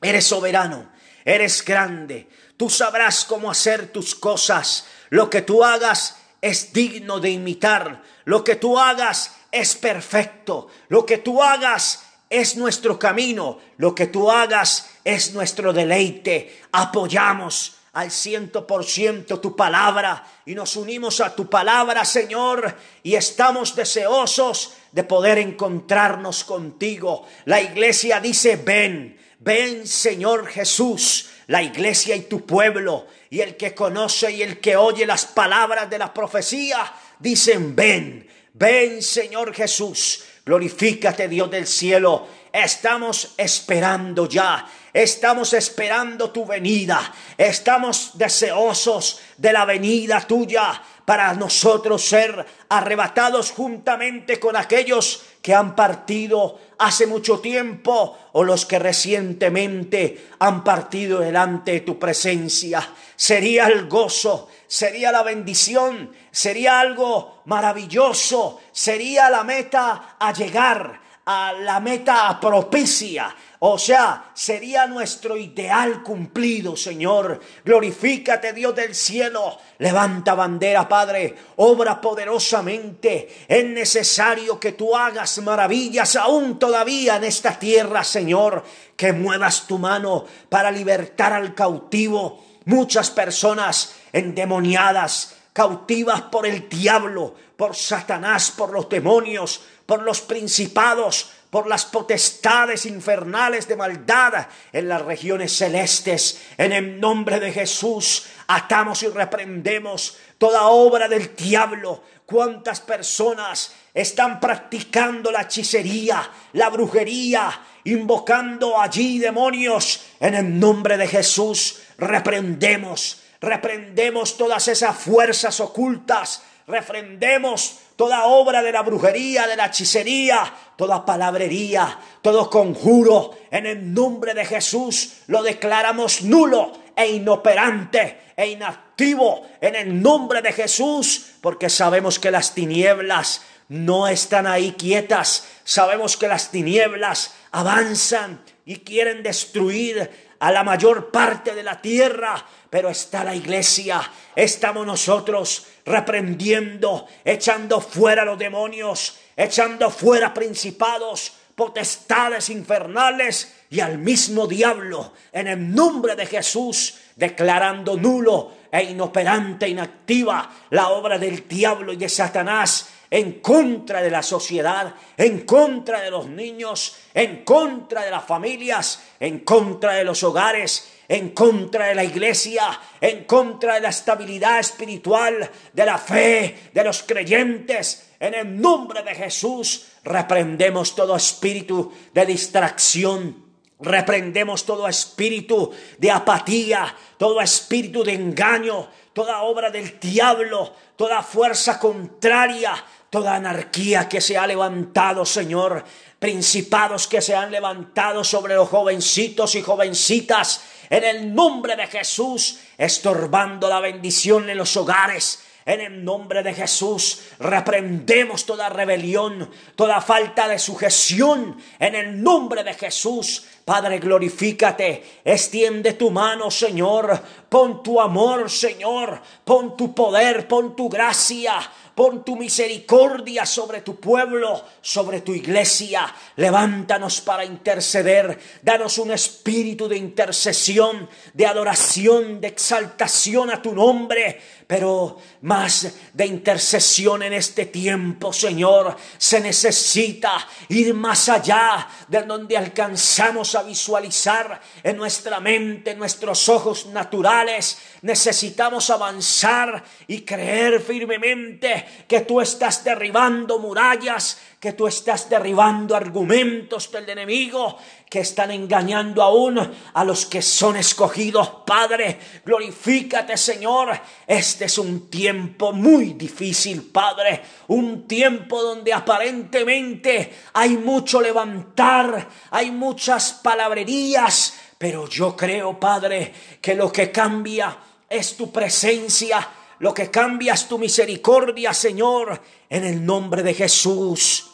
Eres 0.00 0.24
soberano, 0.24 0.92
eres 1.24 1.64
grande, 1.64 2.28
tú 2.56 2.70
sabrás 2.70 3.24
cómo 3.24 3.50
hacer 3.50 3.88
tus 3.88 4.14
cosas. 4.14 4.86
Lo 5.10 5.28
que 5.28 5.42
tú 5.42 5.64
hagas 5.64 6.18
es 6.40 6.72
digno 6.72 7.18
de 7.18 7.30
imitar, 7.30 8.00
lo 8.26 8.44
que 8.44 8.54
tú 8.54 8.78
hagas 8.78 9.42
es 9.52 9.76
perfecto. 9.76 10.68
Lo 10.88 11.06
que 11.06 11.18
tú 11.18 11.42
hagas 11.42 12.04
es 12.32 12.56
nuestro 12.56 12.98
camino. 12.98 13.58
Lo 13.76 13.94
que 13.94 14.06
tú 14.06 14.30
hagas 14.30 14.88
es 15.04 15.34
nuestro 15.34 15.72
deleite. 15.72 16.62
Apoyamos 16.72 17.74
al 17.92 18.10
ciento 18.10 18.66
por 18.66 18.86
ciento 18.86 19.38
tu 19.38 19.54
palabra 19.54 20.26
y 20.46 20.54
nos 20.54 20.76
unimos 20.76 21.20
a 21.20 21.36
tu 21.36 21.50
palabra, 21.50 22.06
Señor, 22.06 22.74
y 23.02 23.16
estamos 23.16 23.76
deseosos 23.76 24.72
de 24.92 25.04
poder 25.04 25.36
encontrarnos 25.36 26.42
contigo. 26.44 27.28
La 27.44 27.60
iglesia 27.60 28.18
dice, 28.18 28.56
ven, 28.56 29.20
ven, 29.38 29.86
Señor 29.86 30.46
Jesús, 30.46 31.28
la 31.48 31.62
iglesia 31.62 32.16
y 32.16 32.22
tu 32.22 32.46
pueblo, 32.46 33.08
y 33.28 33.40
el 33.40 33.58
que 33.58 33.74
conoce 33.74 34.32
y 34.32 34.42
el 34.42 34.58
que 34.58 34.74
oye 34.76 35.04
las 35.04 35.26
palabras 35.26 35.90
de 35.90 35.98
la 35.98 36.14
profecía, 36.14 36.90
dicen, 37.18 37.76
ven, 37.76 38.26
Ven 38.54 39.02
Señor 39.02 39.54
Jesús, 39.54 40.24
glorifícate 40.44 41.28
Dios 41.28 41.50
del 41.50 41.66
cielo. 41.66 42.26
Estamos 42.52 43.34
esperando 43.36 44.28
ya, 44.28 44.66
estamos 44.92 45.52
esperando 45.54 46.30
tu 46.30 46.44
venida, 46.44 47.12
estamos 47.38 48.10
deseosos 48.14 49.20
de 49.38 49.52
la 49.52 49.64
venida 49.64 50.20
tuya 50.26 50.82
para 51.04 51.32
nosotros 51.34 52.04
ser 52.04 52.44
arrebatados 52.68 53.50
juntamente 53.52 54.38
con 54.38 54.56
aquellos 54.56 55.22
que 55.40 55.54
han 55.54 55.74
partido 55.74 56.60
hace 56.78 57.06
mucho 57.06 57.40
tiempo 57.40 58.18
o 58.32 58.44
los 58.44 58.66
que 58.66 58.78
recientemente 58.78 60.28
han 60.38 60.62
partido 60.62 61.20
delante 61.20 61.72
de 61.72 61.80
tu 61.80 61.98
presencia. 61.98 62.86
Sería 63.16 63.66
el 63.66 63.88
gozo, 63.88 64.48
sería 64.72 65.12
la 65.12 65.22
bendición, 65.22 66.12
sería 66.30 66.80
algo 66.80 67.42
maravilloso, 67.44 68.58
sería 68.72 69.28
la 69.28 69.44
meta 69.44 70.16
a 70.18 70.32
llegar, 70.32 70.98
a 71.26 71.52
la 71.52 71.78
meta 71.78 72.38
propicia, 72.40 73.36
o 73.58 73.76
sea, 73.78 74.30
sería 74.32 74.86
nuestro 74.86 75.36
ideal 75.36 76.02
cumplido, 76.02 76.74
Señor. 76.74 77.38
Glorifícate, 77.64 78.54
Dios 78.54 78.74
del 78.74 78.94
cielo. 78.94 79.58
Levanta 79.78 80.34
bandera, 80.34 80.88
Padre. 80.88 81.36
Obra 81.56 82.00
poderosamente. 82.00 83.44
Es 83.46 83.64
necesario 83.64 84.58
que 84.58 84.72
tú 84.72 84.96
hagas 84.96 85.38
maravillas 85.38 86.16
aún 86.16 86.58
todavía 86.58 87.16
en 87.16 87.24
esta 87.24 87.56
tierra, 87.56 88.02
Señor. 88.02 88.64
Que 88.96 89.12
muevas 89.12 89.66
tu 89.68 89.78
mano 89.78 90.24
para 90.48 90.72
libertar 90.72 91.32
al 91.32 91.54
cautivo. 91.54 92.51
Muchas 92.64 93.10
personas 93.10 93.94
endemoniadas, 94.12 95.36
cautivas 95.52 96.22
por 96.22 96.46
el 96.46 96.68
diablo, 96.68 97.34
por 97.56 97.76
Satanás, 97.76 98.50
por 98.50 98.70
los 98.70 98.88
demonios, 98.88 99.62
por 99.86 100.02
los 100.02 100.20
principados, 100.20 101.30
por 101.50 101.66
las 101.66 101.84
potestades 101.84 102.86
infernales 102.86 103.68
de 103.68 103.76
maldad 103.76 104.46
en 104.72 104.88
las 104.88 105.02
regiones 105.02 105.54
celestes. 105.54 106.40
En 106.56 106.72
el 106.72 106.98
nombre 106.98 107.38
de 107.40 107.52
Jesús 107.52 108.24
atamos 108.46 109.02
y 109.02 109.08
reprendemos 109.08 110.16
toda 110.38 110.68
obra 110.68 111.08
del 111.08 111.36
diablo. 111.36 112.02
Cuántas 112.24 112.80
personas 112.80 113.74
están 113.92 114.40
practicando 114.40 115.30
la 115.30 115.42
hechicería, 115.42 116.26
la 116.54 116.70
brujería, 116.70 117.60
invocando 117.84 118.80
allí 118.80 119.18
demonios. 119.18 120.04
En 120.20 120.34
el 120.34 120.58
nombre 120.58 120.96
de 120.96 121.06
Jesús 121.06 121.82
reprendemos, 121.98 123.22
reprendemos 123.40 124.36
todas 124.36 124.68
esas 124.68 124.96
fuerzas 124.96 125.60
ocultas, 125.60 126.42
reprendemos 126.66 127.78
toda 127.96 128.24
obra 128.24 128.62
de 128.62 128.72
la 128.72 128.82
brujería, 128.82 129.46
de 129.46 129.56
la 129.56 129.66
hechicería, 129.66 130.52
toda 130.76 131.04
palabrería, 131.04 131.98
todo 132.20 132.48
conjuro, 132.50 133.38
en 133.50 133.66
el 133.66 133.92
nombre 133.92 134.34
de 134.34 134.44
Jesús 134.44 135.14
lo 135.26 135.42
declaramos 135.42 136.22
nulo 136.22 136.72
e 136.96 137.06
inoperante 137.12 138.18
e 138.36 138.48
inactivo 138.48 139.46
en 139.60 139.74
el 139.74 140.02
nombre 140.02 140.42
de 140.42 140.52
Jesús, 140.52 141.34
porque 141.40 141.68
sabemos 141.68 142.18
que 142.18 142.30
las 142.30 142.54
tinieblas 142.54 143.42
no 143.68 144.08
están 144.08 144.46
ahí 144.46 144.72
quietas, 144.72 145.46
sabemos 145.64 146.16
que 146.16 146.28
las 146.28 146.50
tinieblas 146.50 147.34
avanzan 147.52 148.42
y 148.64 148.78
quieren 148.78 149.22
destruir 149.22 150.34
a 150.40 150.50
la 150.50 150.64
mayor 150.64 151.10
parte 151.10 151.54
de 151.54 151.62
la 151.62 151.80
tierra, 151.80 152.44
pero 152.68 152.90
está 152.90 153.22
la 153.22 153.34
iglesia, 153.34 154.02
estamos 154.34 154.84
nosotros 154.84 155.66
reprendiendo, 155.84 157.06
echando 157.24 157.80
fuera 157.80 158.24
los 158.24 158.38
demonios, 158.38 159.18
echando 159.36 159.90
fuera 159.90 160.34
principados, 160.34 161.34
potestades 161.54 162.50
infernales 162.50 163.54
y 163.70 163.80
al 163.80 163.98
mismo 163.98 164.46
diablo 164.46 165.12
en 165.32 165.46
el 165.46 165.74
nombre 165.74 166.16
de 166.16 166.26
Jesús, 166.26 166.94
declarando 167.14 167.96
nulo 167.96 168.52
e 168.72 168.82
inoperante, 168.84 169.68
inactiva 169.68 170.50
la 170.70 170.88
obra 170.88 171.18
del 171.18 171.46
diablo 171.46 171.92
y 171.92 171.96
de 171.96 172.08
Satanás 172.08 172.88
en 173.12 173.40
contra 173.40 174.00
de 174.00 174.10
la 174.10 174.22
sociedad, 174.22 174.94
en 175.18 175.40
contra 175.40 176.00
de 176.00 176.10
los 176.10 176.28
niños, 176.28 176.96
en 177.12 177.44
contra 177.44 178.04
de 178.04 178.10
las 178.10 178.24
familias, 178.24 179.02
en 179.20 179.40
contra 179.40 179.92
de 179.92 180.04
los 180.04 180.22
hogares, 180.22 180.90
en 181.06 181.28
contra 181.32 181.88
de 181.88 181.94
la 181.94 182.04
iglesia, 182.04 182.80
en 182.98 183.24
contra 183.24 183.74
de 183.74 183.82
la 183.82 183.90
estabilidad 183.90 184.60
espiritual, 184.60 185.50
de 185.74 185.84
la 185.84 185.98
fe, 185.98 186.70
de 186.72 186.82
los 186.82 187.02
creyentes. 187.02 188.14
En 188.18 188.32
el 188.32 188.58
nombre 188.58 189.02
de 189.02 189.14
Jesús 189.14 189.88
reprendemos 190.04 190.94
todo 190.94 191.14
espíritu 191.14 191.92
de 192.14 192.24
distracción. 192.24 193.44
Reprendemos 193.78 194.64
todo 194.64 194.88
espíritu 194.88 195.70
de 195.98 196.10
apatía, 196.10 196.96
todo 197.18 197.42
espíritu 197.42 198.04
de 198.04 198.14
engaño, 198.14 198.88
toda 199.12 199.42
obra 199.42 199.70
del 199.70 200.00
diablo, 200.00 200.72
toda 200.96 201.22
fuerza 201.22 201.78
contraria, 201.78 202.72
toda 203.12 203.34
anarquía 203.34 204.08
que 204.08 204.22
se 204.22 204.38
ha 204.38 204.46
levantado, 204.46 205.26
Señor, 205.26 205.84
principados 206.18 207.06
que 207.06 207.20
se 207.20 207.36
han 207.36 207.50
levantado 207.50 208.24
sobre 208.24 208.54
los 208.54 208.70
jovencitos 208.70 209.54
y 209.54 209.60
jovencitas, 209.60 210.62
en 210.88 211.04
el 211.04 211.34
nombre 211.34 211.76
de 211.76 211.86
Jesús, 211.88 212.60
estorbando 212.78 213.68
la 213.68 213.80
bendición 213.80 214.48
en 214.48 214.56
los 214.56 214.78
hogares. 214.78 215.44
En 215.64 215.80
el 215.80 216.02
nombre 216.02 216.42
de 216.42 216.54
Jesús 216.54 217.20
reprendemos 217.38 218.46
toda 218.46 218.68
rebelión, 218.68 219.48
toda 219.76 220.00
falta 220.00 220.48
de 220.48 220.58
sujeción. 220.58 221.56
En 221.78 221.94
el 221.94 222.20
nombre 222.20 222.64
de 222.64 222.74
Jesús, 222.74 223.44
Padre, 223.64 224.00
glorifícate. 224.00 225.20
Extiende 225.24 225.92
tu 225.92 226.10
mano, 226.10 226.50
Señor. 226.50 227.20
Pon 227.48 227.82
tu 227.82 228.00
amor, 228.00 228.50
Señor. 228.50 229.20
Pon 229.44 229.76
tu 229.76 229.94
poder, 229.94 230.48
pon 230.48 230.74
tu 230.74 230.88
gracia 230.88 231.60
pon 231.94 232.24
tu 232.24 232.36
misericordia 232.36 233.46
sobre 233.46 233.82
tu 233.82 234.00
pueblo, 234.00 234.64
sobre 234.80 235.20
tu 235.20 235.34
iglesia. 235.34 236.12
Levántanos 236.36 237.20
para 237.20 237.44
interceder. 237.44 238.38
Danos 238.62 238.98
un 238.98 239.10
espíritu 239.12 239.88
de 239.88 239.96
intercesión, 239.96 241.08
de 241.34 241.46
adoración, 241.46 242.40
de 242.40 242.48
exaltación 242.48 243.50
a 243.50 243.60
tu 243.60 243.74
nombre 243.74 244.40
pero 244.72 245.18
más 245.42 245.86
de 246.14 246.24
intercesión 246.24 247.22
en 247.22 247.34
este 247.34 247.66
tiempo, 247.66 248.32
Señor. 248.32 248.96
Se 249.18 249.38
necesita 249.38 250.48
ir 250.70 250.94
más 250.94 251.28
allá 251.28 251.86
de 252.08 252.22
donde 252.22 252.56
alcanzamos 252.56 253.54
a 253.54 253.64
visualizar 253.64 254.62
en 254.82 254.96
nuestra 254.96 255.40
mente, 255.40 255.90
en 255.90 255.98
nuestros 255.98 256.48
ojos 256.48 256.86
naturales. 256.86 257.76
Necesitamos 258.00 258.88
avanzar 258.88 259.84
y 260.06 260.22
creer 260.22 260.80
firmemente 260.80 262.04
que 262.08 262.22
tú 262.22 262.40
estás 262.40 262.82
derribando 262.82 263.58
murallas, 263.58 264.38
que 264.62 264.74
tú 264.74 264.86
estás 264.86 265.28
derribando 265.28 265.96
argumentos 265.96 266.88
del 266.92 267.08
enemigo 267.08 267.76
que 268.08 268.20
están 268.20 268.52
engañando 268.52 269.20
aún 269.20 269.58
a 269.58 270.04
los 270.04 270.24
que 270.26 270.40
son 270.40 270.76
escogidos. 270.76 271.50
Padre, 271.66 272.16
glorifícate, 272.46 273.36
Señor. 273.36 273.90
Este 274.24 274.66
es 274.66 274.78
un 274.78 275.10
tiempo 275.10 275.72
muy 275.72 276.12
difícil, 276.12 276.92
Padre. 276.92 277.42
Un 277.66 278.06
tiempo 278.06 278.62
donde 278.62 278.92
aparentemente 278.92 280.32
hay 280.52 280.76
mucho 280.76 281.20
levantar, 281.20 282.28
hay 282.52 282.70
muchas 282.70 283.40
palabrerías, 283.42 284.54
pero 284.78 285.08
yo 285.08 285.36
creo, 285.36 285.80
Padre, 285.80 286.32
que 286.60 286.76
lo 286.76 286.92
que 286.92 287.10
cambia 287.10 287.76
es 288.08 288.36
tu 288.36 288.52
presencia. 288.52 289.44
Lo 289.80 289.92
que 289.92 290.08
cambia 290.08 290.54
es 290.54 290.68
tu 290.68 290.78
misericordia, 290.78 291.74
Señor, 291.74 292.40
en 292.70 292.84
el 292.84 293.04
nombre 293.04 293.42
de 293.42 293.54
Jesús. 293.54 294.51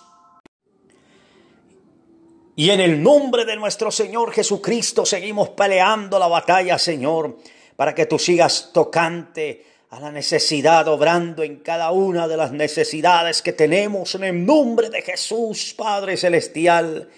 Y 2.58 2.70
en 2.70 2.80
el 2.80 3.00
nombre 3.00 3.44
de 3.44 3.54
nuestro 3.54 3.92
Señor 3.92 4.32
Jesucristo 4.32 5.06
seguimos 5.06 5.50
peleando 5.50 6.18
la 6.18 6.26
batalla, 6.26 6.76
Señor, 6.76 7.36
para 7.76 7.94
que 7.94 8.06
tú 8.06 8.18
sigas 8.18 8.70
tocante 8.72 9.64
a 9.90 10.00
la 10.00 10.10
necesidad, 10.10 10.88
obrando 10.88 11.44
en 11.44 11.60
cada 11.60 11.92
una 11.92 12.26
de 12.26 12.36
las 12.36 12.50
necesidades 12.50 13.42
que 13.42 13.52
tenemos 13.52 14.16
en 14.16 14.24
el 14.24 14.44
nombre 14.44 14.90
de 14.90 15.02
Jesús, 15.02 15.72
Padre 15.78 16.16
Celestial. 16.16 17.08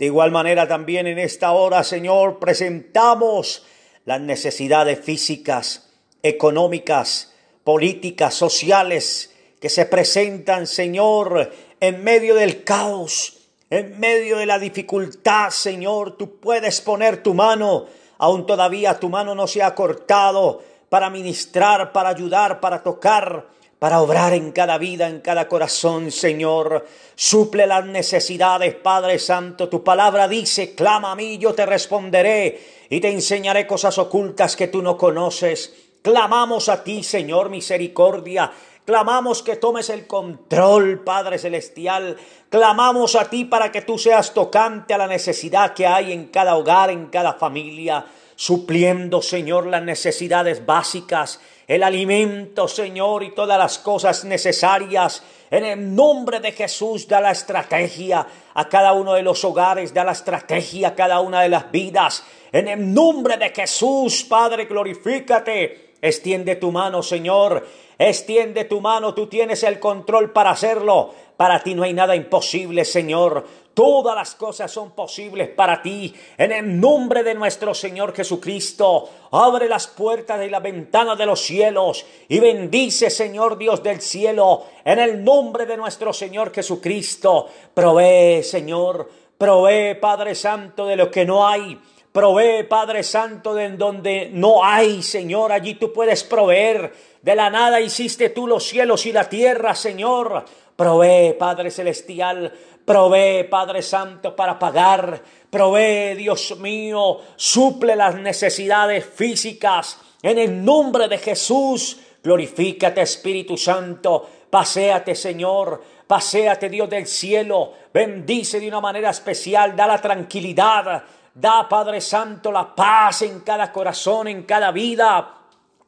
De 0.00 0.04
igual 0.04 0.32
manera 0.32 0.66
también 0.66 1.06
en 1.06 1.20
esta 1.20 1.52
hora, 1.52 1.84
Señor, 1.84 2.40
presentamos 2.40 3.64
las 4.04 4.20
necesidades 4.20 4.98
físicas, 4.98 5.90
económicas, 6.24 7.32
políticas, 7.62 8.34
sociales 8.34 9.32
que 9.60 9.68
se 9.68 9.86
presentan, 9.86 10.66
Señor, 10.66 11.52
en 11.78 12.02
medio 12.02 12.34
del 12.34 12.64
caos 12.64 13.37
en 13.70 13.98
medio 14.00 14.38
de 14.38 14.46
la 14.46 14.58
dificultad, 14.58 15.50
Señor, 15.50 16.16
tú 16.16 16.38
puedes 16.38 16.80
poner 16.80 17.22
tu 17.22 17.34
mano, 17.34 17.86
aún 18.18 18.46
todavía 18.46 18.98
tu 18.98 19.08
mano 19.08 19.34
no 19.34 19.46
se 19.46 19.62
ha 19.62 19.74
cortado, 19.74 20.62
para 20.88 21.10
ministrar, 21.10 21.92
para 21.92 22.10
ayudar, 22.10 22.60
para 22.60 22.82
tocar, 22.82 23.46
para 23.78 24.00
obrar 24.00 24.32
en 24.32 24.52
cada 24.52 24.78
vida, 24.78 25.08
en 25.08 25.20
cada 25.20 25.46
corazón, 25.48 26.10
Señor. 26.10 26.86
Suple 27.14 27.66
las 27.66 27.84
necesidades, 27.84 28.74
Padre 28.74 29.18
Santo. 29.18 29.68
Tu 29.68 29.84
palabra 29.84 30.26
dice, 30.26 30.74
clama 30.74 31.12
a 31.12 31.14
mí, 31.14 31.38
yo 31.38 31.54
te 31.54 31.66
responderé 31.66 32.86
y 32.90 33.00
te 33.00 33.10
enseñaré 33.10 33.66
cosas 33.66 33.98
ocultas 33.98 34.56
que 34.56 34.68
tú 34.68 34.82
no 34.82 34.96
conoces. 34.96 35.74
Clamamos 36.02 36.68
a 36.68 36.82
ti, 36.82 37.02
Señor, 37.02 37.50
misericordia. 37.50 38.50
Clamamos 38.88 39.42
que 39.42 39.56
tomes 39.56 39.90
el 39.90 40.06
control, 40.06 41.00
Padre 41.00 41.36
Celestial. 41.36 42.16
Clamamos 42.48 43.16
a 43.16 43.28
ti 43.28 43.44
para 43.44 43.70
que 43.70 43.82
tú 43.82 43.98
seas 43.98 44.32
tocante 44.32 44.94
a 44.94 44.96
la 44.96 45.06
necesidad 45.06 45.74
que 45.74 45.86
hay 45.86 46.10
en 46.10 46.28
cada 46.28 46.56
hogar, 46.56 46.88
en 46.88 47.08
cada 47.08 47.34
familia, 47.34 48.06
supliendo, 48.34 49.20
Señor, 49.20 49.66
las 49.66 49.82
necesidades 49.82 50.64
básicas, 50.64 51.38
el 51.66 51.82
alimento, 51.82 52.66
Señor, 52.66 53.24
y 53.24 53.34
todas 53.34 53.58
las 53.58 53.76
cosas 53.76 54.24
necesarias. 54.24 55.22
En 55.50 55.66
el 55.66 55.94
nombre 55.94 56.40
de 56.40 56.52
Jesús, 56.52 57.06
da 57.06 57.20
la 57.20 57.32
estrategia 57.32 58.26
a 58.54 58.68
cada 58.70 58.94
uno 58.94 59.12
de 59.12 59.22
los 59.22 59.44
hogares, 59.44 59.92
da 59.92 60.02
la 60.02 60.12
estrategia 60.12 60.88
a 60.88 60.94
cada 60.94 61.20
una 61.20 61.42
de 61.42 61.50
las 61.50 61.70
vidas. 61.70 62.24
En 62.50 62.68
el 62.68 62.94
nombre 62.94 63.36
de 63.36 63.50
Jesús, 63.50 64.24
Padre, 64.24 64.64
glorifícate. 64.64 65.87
Extiende 66.00 66.56
tu 66.56 66.70
mano, 66.70 67.02
Señor 67.02 67.64
Extiende 67.98 68.64
tu 68.64 68.80
mano, 68.80 69.12
tú 69.12 69.26
tienes 69.26 69.64
el 69.64 69.80
control 69.80 70.30
para 70.30 70.50
hacerlo. 70.50 71.12
Para 71.36 71.60
ti 71.62 71.74
no 71.74 71.82
hay 71.82 71.92
nada 71.92 72.14
imposible, 72.14 72.84
Señor. 72.84 73.44
Todas 73.74 74.14
las 74.14 74.36
cosas 74.36 74.70
son 74.70 74.92
posibles 74.92 75.48
para 75.48 75.82
ti. 75.82 76.14
En 76.36 76.52
el 76.52 76.78
nombre 76.78 77.24
de 77.24 77.34
nuestro 77.34 77.74
Señor 77.74 78.14
Jesucristo, 78.14 79.10
abre 79.32 79.68
las 79.68 79.88
puertas 79.88 80.44
y 80.46 80.48
la 80.48 80.60
ventana 80.60 81.16
de 81.16 81.26
los 81.26 81.40
cielos 81.40 82.06
y 82.28 82.38
bendice, 82.38 83.10
Señor 83.10 83.58
Dios 83.58 83.82
del 83.82 84.00
cielo. 84.00 84.66
En 84.84 85.00
el 85.00 85.24
nombre 85.24 85.66
de 85.66 85.76
nuestro 85.76 86.12
Señor 86.12 86.52
Jesucristo, 86.52 87.48
provee, 87.74 88.44
Señor, 88.44 89.10
provee, 89.36 89.96
Padre 89.96 90.36
Santo, 90.36 90.86
de 90.86 90.94
lo 90.94 91.10
que 91.10 91.24
no 91.24 91.46
hay. 91.46 91.78
Provee, 92.12 92.64
Padre 92.64 93.02
Santo, 93.02 93.54
de 93.54 93.70
donde 93.70 94.30
no 94.32 94.64
hay, 94.64 95.02
Señor. 95.02 95.52
Allí 95.52 95.74
tú 95.74 95.92
puedes 95.92 96.24
proveer. 96.24 96.92
De 97.22 97.34
la 97.34 97.50
nada 97.50 97.80
hiciste 97.80 98.30
tú 98.30 98.46
los 98.46 98.64
cielos 98.64 99.04
y 99.06 99.12
la 99.12 99.28
tierra, 99.28 99.74
Señor. 99.74 100.44
Provee, 100.74 101.34
Padre 101.38 101.70
Celestial. 101.70 102.52
Provee, 102.84 103.44
Padre 103.44 103.82
Santo, 103.82 104.34
para 104.34 104.58
pagar. 104.58 105.20
Provee, 105.50 106.14
Dios 106.14 106.56
mío. 106.58 107.20
Suple 107.36 107.94
las 107.94 108.14
necesidades 108.14 109.04
físicas. 109.04 110.00
En 110.22 110.38
el 110.38 110.64
nombre 110.64 111.06
de 111.08 111.18
Jesús. 111.18 111.98
Glorifícate, 112.22 113.02
Espíritu 113.02 113.56
Santo. 113.56 114.28
Paséate, 114.48 115.14
Señor. 115.14 115.82
Paséate, 116.06 116.70
Dios 116.70 116.88
del 116.88 117.06
cielo. 117.06 117.74
Bendice 117.92 118.58
de 118.58 118.68
una 118.68 118.80
manera 118.80 119.10
especial. 119.10 119.76
Da 119.76 119.86
la 119.86 120.00
tranquilidad. 120.00 121.04
Da, 121.40 121.68
Padre 121.68 122.00
Santo, 122.00 122.50
la 122.50 122.74
paz 122.74 123.22
en 123.22 123.40
cada 123.40 123.70
corazón, 123.70 124.26
en 124.26 124.42
cada 124.42 124.72
vida. 124.72 125.36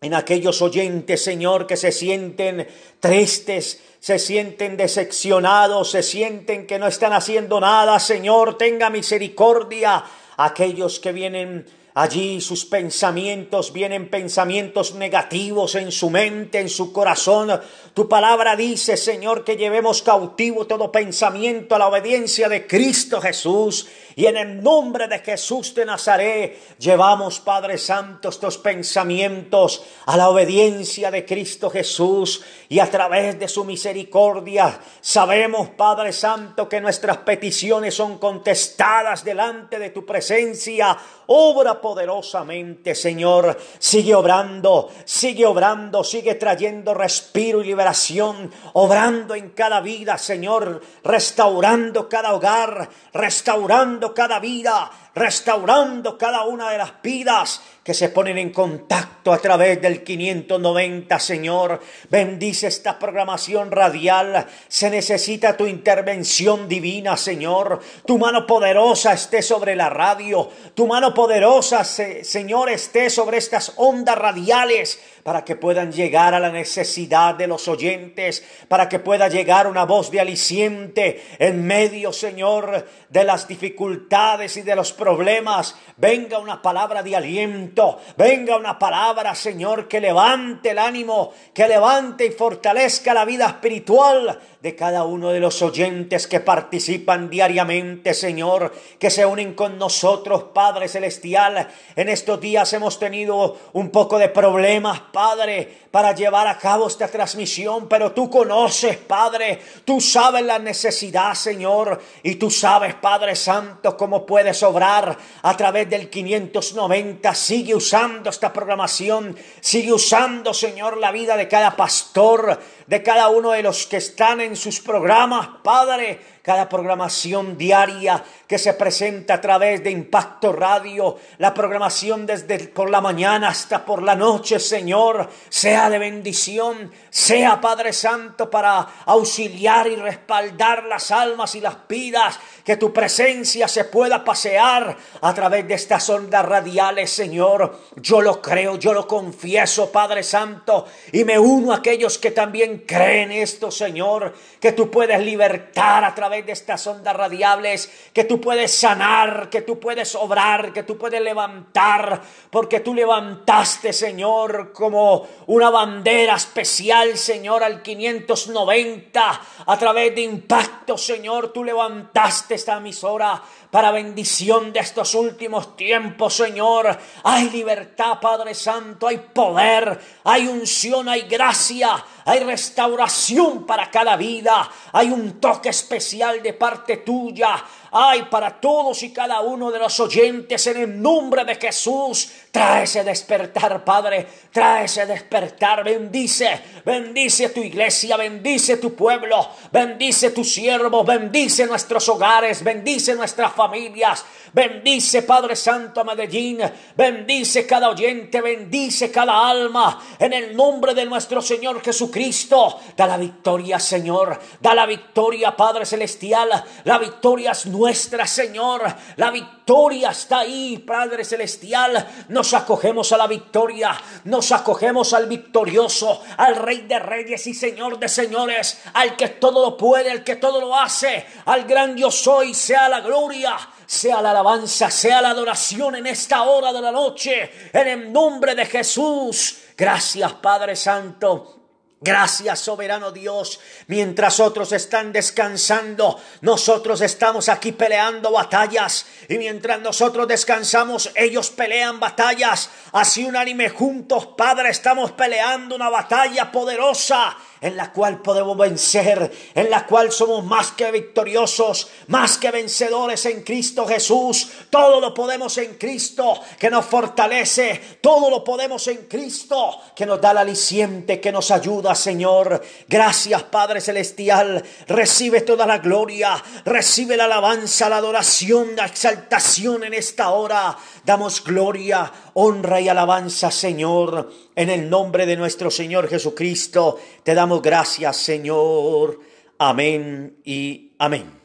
En 0.01 0.15
aquellos 0.15 0.63
oyentes, 0.63 1.25
Señor, 1.25 1.67
que 1.67 1.77
se 1.77 1.91
sienten 1.91 2.69
tristes, 3.01 3.83
se 3.99 4.21
sienten 4.21 4.77
decepcionados, 4.77 5.91
se 5.91 6.05
sienten 6.05 6.69
que 6.69 6.79
no 6.79 6.87
están 6.87 7.13
haciendo 7.13 7.59
nada. 7.59 7.99
Señor, 7.99 8.57
tenga 8.57 8.91
misericordia. 8.91 10.05
Aquellos 10.37 11.01
que 11.01 11.11
vienen 11.11 11.67
Allí 11.95 12.41
sus 12.41 12.65
pensamientos 12.65 13.73
vienen 13.73 14.11
pensamientos 14.11 14.95
negativos 14.95 15.75
en 15.75 15.91
su 15.91 16.09
mente, 16.09 16.61
en 16.61 16.69
su 16.69 16.93
corazón. 16.93 17.61
Tu 17.95 18.09
palabra 18.09 18.55
dice, 18.55 18.97
Señor, 18.97 19.43
que 19.43 19.57
llevemos 19.57 20.01
cautivo 20.03 20.69
todo 20.69 20.93
pensamiento 20.93 21.75
a 21.75 21.79
la 21.79 21.89
obediencia 21.89 22.49
de 22.49 22.67
Cristo 22.69 23.21
Jesús. 23.21 23.89
Y 24.15 24.27
en 24.27 24.37
el 24.37 24.63
nombre 24.63 25.09
de 25.09 25.19
Jesús 25.19 25.75
de 25.75 25.85
Nazaret 25.85 26.77
llevamos, 26.79 27.41
Padre 27.41 27.79
Santo, 27.79 28.29
estos 28.29 28.59
pensamientos 28.59 29.83
a 30.07 30.17
la 30.17 30.29
obediencia 30.29 31.11
de 31.11 31.25
Cristo 31.25 31.71
Jesús. 31.71 32.45
Y 32.69 32.79
a 32.79 32.89
través 32.89 33.39
de 33.39 33.49
su 33.49 33.65
misericordia 33.65 34.79
sabemos, 35.01 35.71
Padre 35.71 36.13
Santo, 36.13 36.69
que 36.69 36.81
nuestras 36.81 37.19
peticiones 37.19 37.95
son 37.95 38.19
contestadas 38.19 39.25
delante 39.25 39.79
de 39.79 39.91
tu 39.91 40.07
presencia. 40.07 40.97
Obra 41.27 41.80
poderosamente, 41.81 42.95
Señor. 42.95 43.57
Sigue 43.79 44.15
obrando, 44.15 44.91
sigue 45.05 45.47
obrando, 45.47 46.05
sigue 46.05 46.35
trayendo 46.35 46.95
respiro 46.95 47.63
y 47.63 47.67
liberación, 47.67 48.51
obrando 48.75 49.35
en 49.35 49.51
cada 49.51 49.81
vida, 49.81 50.19
Señor, 50.19 50.81
restaurando 51.05 52.09
cada 52.09 52.35
hogar, 52.35 52.89
restaurando 53.13 54.15
cada 54.15 54.39
vida, 54.39 54.91
restaurando 55.15 56.17
cada 56.17 56.45
una 56.45 56.71
de 56.71 56.79
las 56.79 57.03
vidas 57.03 57.63
que 57.91 57.95
se 57.95 58.11
ponen 58.11 58.39
en 58.39 58.51
contacto 58.51 59.33
a 59.33 59.39
través 59.39 59.83
del 59.83 60.05
590, 60.05 61.19
Señor. 61.19 61.81
Bendice 62.09 62.69
esta 62.69 62.97
programación 63.01 63.73
radial. 63.73 64.47
Se 64.69 64.89
necesita 64.91 65.57
tu 65.57 65.67
intervención 65.67 66.69
divina, 66.69 67.17
Señor. 67.17 67.81
Tu 68.07 68.17
mano 68.17 68.47
poderosa 68.47 69.13
esté 69.13 69.43
sobre 69.43 69.75
la 69.75 69.91
radio. 69.91 70.49
Tu 70.73 70.87
mano 70.87 71.13
poderosa, 71.13 71.83
Señor, 71.83 72.71
esté 72.71 73.11
sobre 73.11 73.39
estas 73.39 73.73
ondas 73.75 74.17
radiales 74.17 75.01
para 75.25 75.45
que 75.45 75.57
puedan 75.57 75.93
llegar 75.93 76.35
a 76.35 76.41
la 76.41 76.51
necesidad 76.51 77.35
de 77.35 77.47
los 77.47 77.69
oyentes, 77.69 78.45
para 78.69 78.89
que 78.89 79.01
pueda 79.01 79.29
llegar 79.29 79.67
una 79.67 79.85
voz 79.85 80.11
de 80.11 80.21
aliciente 80.21 81.23
en 81.39 81.67
medio, 81.67 82.13
Señor, 82.13 82.87
de 83.09 83.25
las 83.25 83.47
dificultades 83.47 84.57
y 84.57 84.63
de 84.63 84.77
los 84.77 84.93
problemas. 84.93 85.77
Venga 85.97 86.39
una 86.39 86.63
palabra 86.63 87.03
de 87.03 87.17
aliento, 87.17 87.80
venga 88.17 88.57
una 88.57 88.79
palabra, 88.79 89.35
Señor, 89.35 89.89
que 89.89 90.01
levante 90.01 90.71
el 90.71 90.79
ánimo, 90.79 91.33
que 91.55 91.69
levante 91.69 92.27
y 92.27 92.31
fortalezca 92.31 93.15
la 93.15 93.25
vida 93.25 93.47
espiritual 93.47 94.39
de 94.61 94.77
cada 94.77 95.05
uno 95.05 95.31
de 95.31 95.41
los 95.41 95.63
oyentes 95.63 96.27
que 96.27 96.41
participan 96.41 97.31
diariamente, 97.31 98.13
Señor, 98.13 98.73
que 98.99 99.09
se 99.11 99.25
unen 99.25 99.55
con 99.55 99.79
nosotros, 99.79 100.45
Padre 100.53 100.87
Celestial. 100.87 101.67
En 101.97 102.11
estos 102.11 102.39
días 102.41 102.71
hemos 102.75 102.99
tenido 102.99 103.59
un 103.73 103.91
poco 103.91 104.19
de 104.19 104.29
problemas, 104.29 105.01
Padre, 105.13 105.81
para 105.91 106.15
llevar 106.15 106.47
a 106.47 106.59
cabo 106.59 106.89
esta 106.89 107.09
transmisión, 107.09 107.89
pero 107.89 108.13
tú 108.13 108.29
conoces, 108.29 108.99
Padre, 108.99 109.61
tú 109.85 109.99
sabes 110.01 110.45
la 110.45 110.59
necesidad, 110.59 111.33
Señor, 111.35 112.01
y 112.23 112.35
tú 112.35 112.51
sabes, 112.51 112.95
Padre 112.95 113.37
Santo, 113.37 113.97
cómo 113.97 114.27
puedes 114.27 114.63
obrar 114.63 115.17
a 115.43 115.57
través 115.57 115.89
del 115.89 116.11
590. 116.11 117.35
Sigue 117.35 117.75
usando 117.75 118.29
esta 118.29 118.53
programación, 118.53 119.35
sigue 119.61 119.93
usando, 119.93 120.53
Señor, 120.53 120.99
la 120.99 121.13
vida 121.13 121.37
de 121.37 121.49
cada 121.49 121.75
pastor, 121.75 122.61
de 122.87 123.03
cada 123.03 123.29
uno 123.29 123.53
de 123.53 123.63
los 123.63 123.87
que 123.87 123.97
están 123.97 124.41
en 124.41 124.50
sus 124.57 124.81
programas, 124.81 125.49
Padre, 125.63 126.21
cada 126.43 126.69
programación 126.69 127.59
diaria 127.59 128.23
que 128.47 128.59
se 128.59 128.75
presenta 128.75 129.35
a 129.35 129.41
través 129.41 129.85
de 129.85 129.91
Impacto 129.91 130.53
Radio, 130.53 131.19
la 131.39 131.53
programación 131.53 132.27
desde 132.27 132.59
por 132.69 132.91
la 132.91 133.01
mañana 133.01 133.49
hasta 133.49 133.85
por 133.85 134.03
la 134.03 134.15
noche, 134.15 134.59
Señor, 134.59 135.29
sea 135.49 135.91
de 135.91 135.99
bendición, 135.99 136.91
sea 137.11 137.61
Padre 137.61 137.93
Santo 137.93 138.51
para 138.51 138.87
auxiliar 139.07 139.87
y 139.87 139.97
respaldar 139.97 140.85
las 140.85 141.11
almas 141.11 141.55
y 141.55 141.61
las 141.61 141.77
vidas, 141.89 142.39
que 142.65 142.77
tu 142.77 142.93
presencia 142.93 143.69
se 143.69 143.85
pueda 143.85 144.25
pasear 144.25 144.97
a 145.21 145.35
través 145.35 145.67
de 145.69 145.75
estas 145.75 146.09
ondas 146.09 146.45
radiales, 146.45 147.11
Señor. 147.11 147.79
Yo 147.97 148.21
lo 148.21 148.41
creo, 148.41 148.77
yo 148.79 148.93
lo 148.93 149.07
confieso, 149.07 149.91
Padre 149.93 150.23
Santo, 150.23 150.87
y 151.13 151.25
me 151.25 151.39
uno 151.39 151.73
a 151.73 151.77
aquellos 151.77 152.19
que 152.19 152.31
también 152.31 152.85
creen 152.87 153.33
esto, 153.33 153.71
Señor, 153.71 154.35
que 154.61 154.73
tú 154.73 154.91
puedes 154.91 155.21
libertar 155.21 156.05
a 156.05 156.15
través 156.15 156.30
de 156.31 156.53
estas 156.53 156.87
ondas 156.87 157.15
radiales, 157.15 158.11
que 158.15 158.25
tú 158.25 158.41
puedes 158.41 158.73
sanar, 158.73 159.51
que 159.51 159.63
tú 159.63 159.79
puedes 159.79 160.15
obrar, 160.15 160.73
que 160.73 160.85
tú 160.85 160.97
puedes 160.97 161.21
levantar, 161.21 162.23
porque 162.51 162.81
tú 162.81 162.95
levantaste, 162.95 163.93
Señor, 163.93 164.73
como 164.73 165.27
una 165.49 165.71
bandera 165.71 166.37
especial, 166.37 167.19
Señor, 167.19 167.65
al 167.65 167.83
590, 167.83 169.41
a 169.67 169.79
través 169.79 170.15
de 170.15 170.23
impacto, 170.23 170.97
Señor, 170.97 171.53
tú 171.53 171.65
levantaste 171.65 172.55
esta 172.55 172.77
emisora 172.79 173.43
para 173.71 173.93
bendición 173.93 174.73
de 174.73 174.81
estos 174.81 175.15
últimos 175.15 175.77
tiempos, 175.77 176.35
Señor. 176.35 176.99
Hay 177.23 177.51
libertad, 177.51 178.19
Padre 178.21 178.55
Santo, 178.55 179.07
hay 179.07 179.19
poder, 179.19 180.01
hay 180.25 180.49
unción, 180.49 181.09
hay 181.09 181.23
gracia, 181.23 182.05
hay 182.25 182.41
restauración 182.41 183.65
para 183.67 183.91
cada 183.91 184.17
vida, 184.17 184.69
hay 184.93 185.11
un 185.11 185.41
toque 185.41 185.69
especial 185.69 186.43
de 186.43 186.53
parte 186.55 186.99
tuya, 186.99 187.65
hay 187.93 188.23
para 188.25 188.61
todos 188.61 189.03
y 189.03 189.13
cada 189.13 189.41
uno 189.41 189.71
de 189.71 189.79
los 189.79 189.99
oyentes 190.01 190.67
en 190.67 190.77
el 190.79 191.01
nombre 191.01 191.45
de 191.45 191.55
Jesús. 191.55 192.31
Trae 192.51 192.83
ese 192.83 193.05
despertar, 193.05 193.85
Padre, 193.85 194.27
trae 194.53 194.87
ese 194.87 195.07
despertar, 195.07 195.85
bendice, 195.85 196.61
bendice 196.85 197.51
tu 197.51 197.61
iglesia, 197.61 198.17
bendice 198.17 198.79
tu 198.79 198.93
pueblo, 198.97 199.51
bendice 199.71 200.33
tu 200.33 200.43
siervo, 200.43 201.05
bendice 201.05 201.65
nuestros 201.67 202.09
hogares, 202.09 202.65
bendice 202.65 203.15
nuestras 203.15 203.53
familias, 203.53 204.25
bendice 204.53 205.23
Padre 205.23 205.55
Santo 205.55 206.05
Medellín, 206.05 206.59
bendice 206.97 207.65
cada 207.67 207.89
oyente, 207.89 208.41
bendice 208.41 209.13
cada 209.13 209.49
alma, 209.49 210.03
en 210.19 210.33
el 210.33 210.57
nombre 210.57 210.93
de 210.93 211.07
nuestro 211.07 211.41
Señor 211.41 211.81
Jesucristo, 211.81 212.81
da 212.97 213.07
la 213.07 213.17
victoria, 213.17 213.79
Señor, 213.79 214.41
da 214.61 214.75
la 214.75 214.87
victoria, 214.87 215.55
Padre 215.55 215.87
Celestial, 215.87 216.51
la 216.83 216.99
victoria 216.99 217.53
es 217.53 217.67
nuestra, 217.67 218.27
Señor, 218.27 218.83
la 219.15 219.31
victoria 219.31 220.11
está 220.11 220.41
ahí, 220.41 220.79
Padre 220.79 221.25
Celestial, 221.25 222.09
nos 222.41 222.55
acogemos 222.55 223.13
a 223.13 223.19
la 223.19 223.27
victoria, 223.27 223.95
nos 224.25 224.51
acogemos 224.51 225.13
al 225.13 225.27
victorioso, 225.27 226.23
al 226.39 226.57
Rey 226.57 226.87
de 226.89 226.99
Reyes 226.99 227.47
y 227.47 227.53
Señor 227.53 227.99
de 227.99 228.09
Señores, 228.09 228.81
al 228.95 229.15
que 229.15 229.29
todo 229.29 229.63
lo 229.63 229.77
puede, 229.77 230.11
al 230.11 230.25
que 230.25 230.37
todo 230.37 230.59
lo 230.59 230.75
hace, 230.75 231.27
al 231.45 231.67
gran 231.67 231.99
yo 231.99 232.11
soy, 232.11 232.55
sea 232.55 232.89
la 232.89 233.01
gloria, 233.01 233.59
sea 233.85 234.23
la 234.23 234.31
alabanza, 234.31 234.91
sea 234.91 235.21
la 235.21 235.33
adoración 235.33 235.97
en 235.97 236.07
esta 236.07 236.45
hora 236.45 236.73
de 236.73 236.81
la 236.81 236.91
noche, 236.91 237.51
en 237.75 237.87
el 237.87 238.11
nombre 238.11 238.55
de 238.55 238.65
Jesús. 238.65 239.59
Gracias 239.77 240.33
Padre 240.33 240.77
Santo. 240.77 241.60
Gracias, 242.03 242.61
soberano 242.61 243.13
Dios. 243.13 243.61
Mientras 243.87 244.41
otros 244.41 244.73
están 244.73 245.13
descansando, 245.13 246.19
nosotros 246.41 247.03
estamos 247.03 247.51
aquí 247.51 247.73
peleando 247.73 248.33
batallas. 248.33 249.05
Y 249.29 249.37
mientras 249.37 249.83
nosotros 249.83 250.27
descansamos, 250.27 251.11
ellos 251.15 251.51
pelean 251.51 252.01
batallas. 252.01 252.71
Así 252.93 253.27
unánime 253.27 253.69
juntos, 253.69 254.29
Padre, 254.35 254.71
estamos 254.71 255.13
peleando 255.13 255.75
una 255.75 255.91
batalla 255.91 256.51
poderosa 256.51 257.37
en 257.61 257.77
la 257.77 257.93
cual 257.93 258.23
podemos 258.23 258.57
vencer, 258.57 259.31
en 259.55 259.71
la 259.71 259.87
cual 259.87 260.11
somos 260.11 260.45
más 260.45 260.73
que 260.73 260.91
victoriosos, 260.91 261.89
más 262.07 262.39
que 262.39 262.51
vencedores 262.51 263.27
en 263.27 263.43
Cristo 263.43 263.87
Jesús. 263.87 264.51
Todo 264.71 265.01
lo 265.01 265.13
podemos 265.13 265.57
en 265.59 265.75
Cristo 265.75 266.41
que 266.59 266.71
nos 266.71 266.87
fortalece, 266.87 267.99
todo 268.01 268.31
lo 268.31 268.43
podemos 268.43 268.87
en 268.89 269.07
Cristo 269.07 269.79
que 269.95 270.07
nos 270.07 270.21
da 270.21 270.31
el 270.31 270.39
aliciente, 270.39 271.21
que 271.21 271.33
nos 271.33 271.51
ayuda, 271.51 271.95
Señor. 271.95 272.63
Gracias, 272.89 273.43
Padre 273.45 273.81
Celestial. 273.81 274.65
Recibe 274.87 275.43
toda 275.43 275.67
la 275.67 275.79
gloria, 275.79 276.43
recibe 276.65 277.17
la 277.17 277.25
alabanza, 277.25 277.89
la 277.89 277.99
adoración, 277.99 278.77
la 278.77 278.87
exaltación 278.87 279.85
en 279.85 279.95
esta 279.95 280.31
hora. 280.31 280.77
Damos 281.05 281.45
gloria, 281.45 282.11
honra 282.35 282.81
y 282.81 282.89
alabanza, 282.89 283.51
Señor. 283.51 284.50
En 284.55 284.69
el 284.69 284.91
nombre 284.91 285.27
de 285.27 285.37
nuestro 285.37 285.71
Señor 285.71 286.09
Jesucristo, 286.09 286.99
te 287.23 287.35
damos 287.35 287.63
gracias, 287.63 288.17
Señor. 288.17 289.21
Amén 289.59 290.37
y 290.45 290.93
amén. 290.99 291.40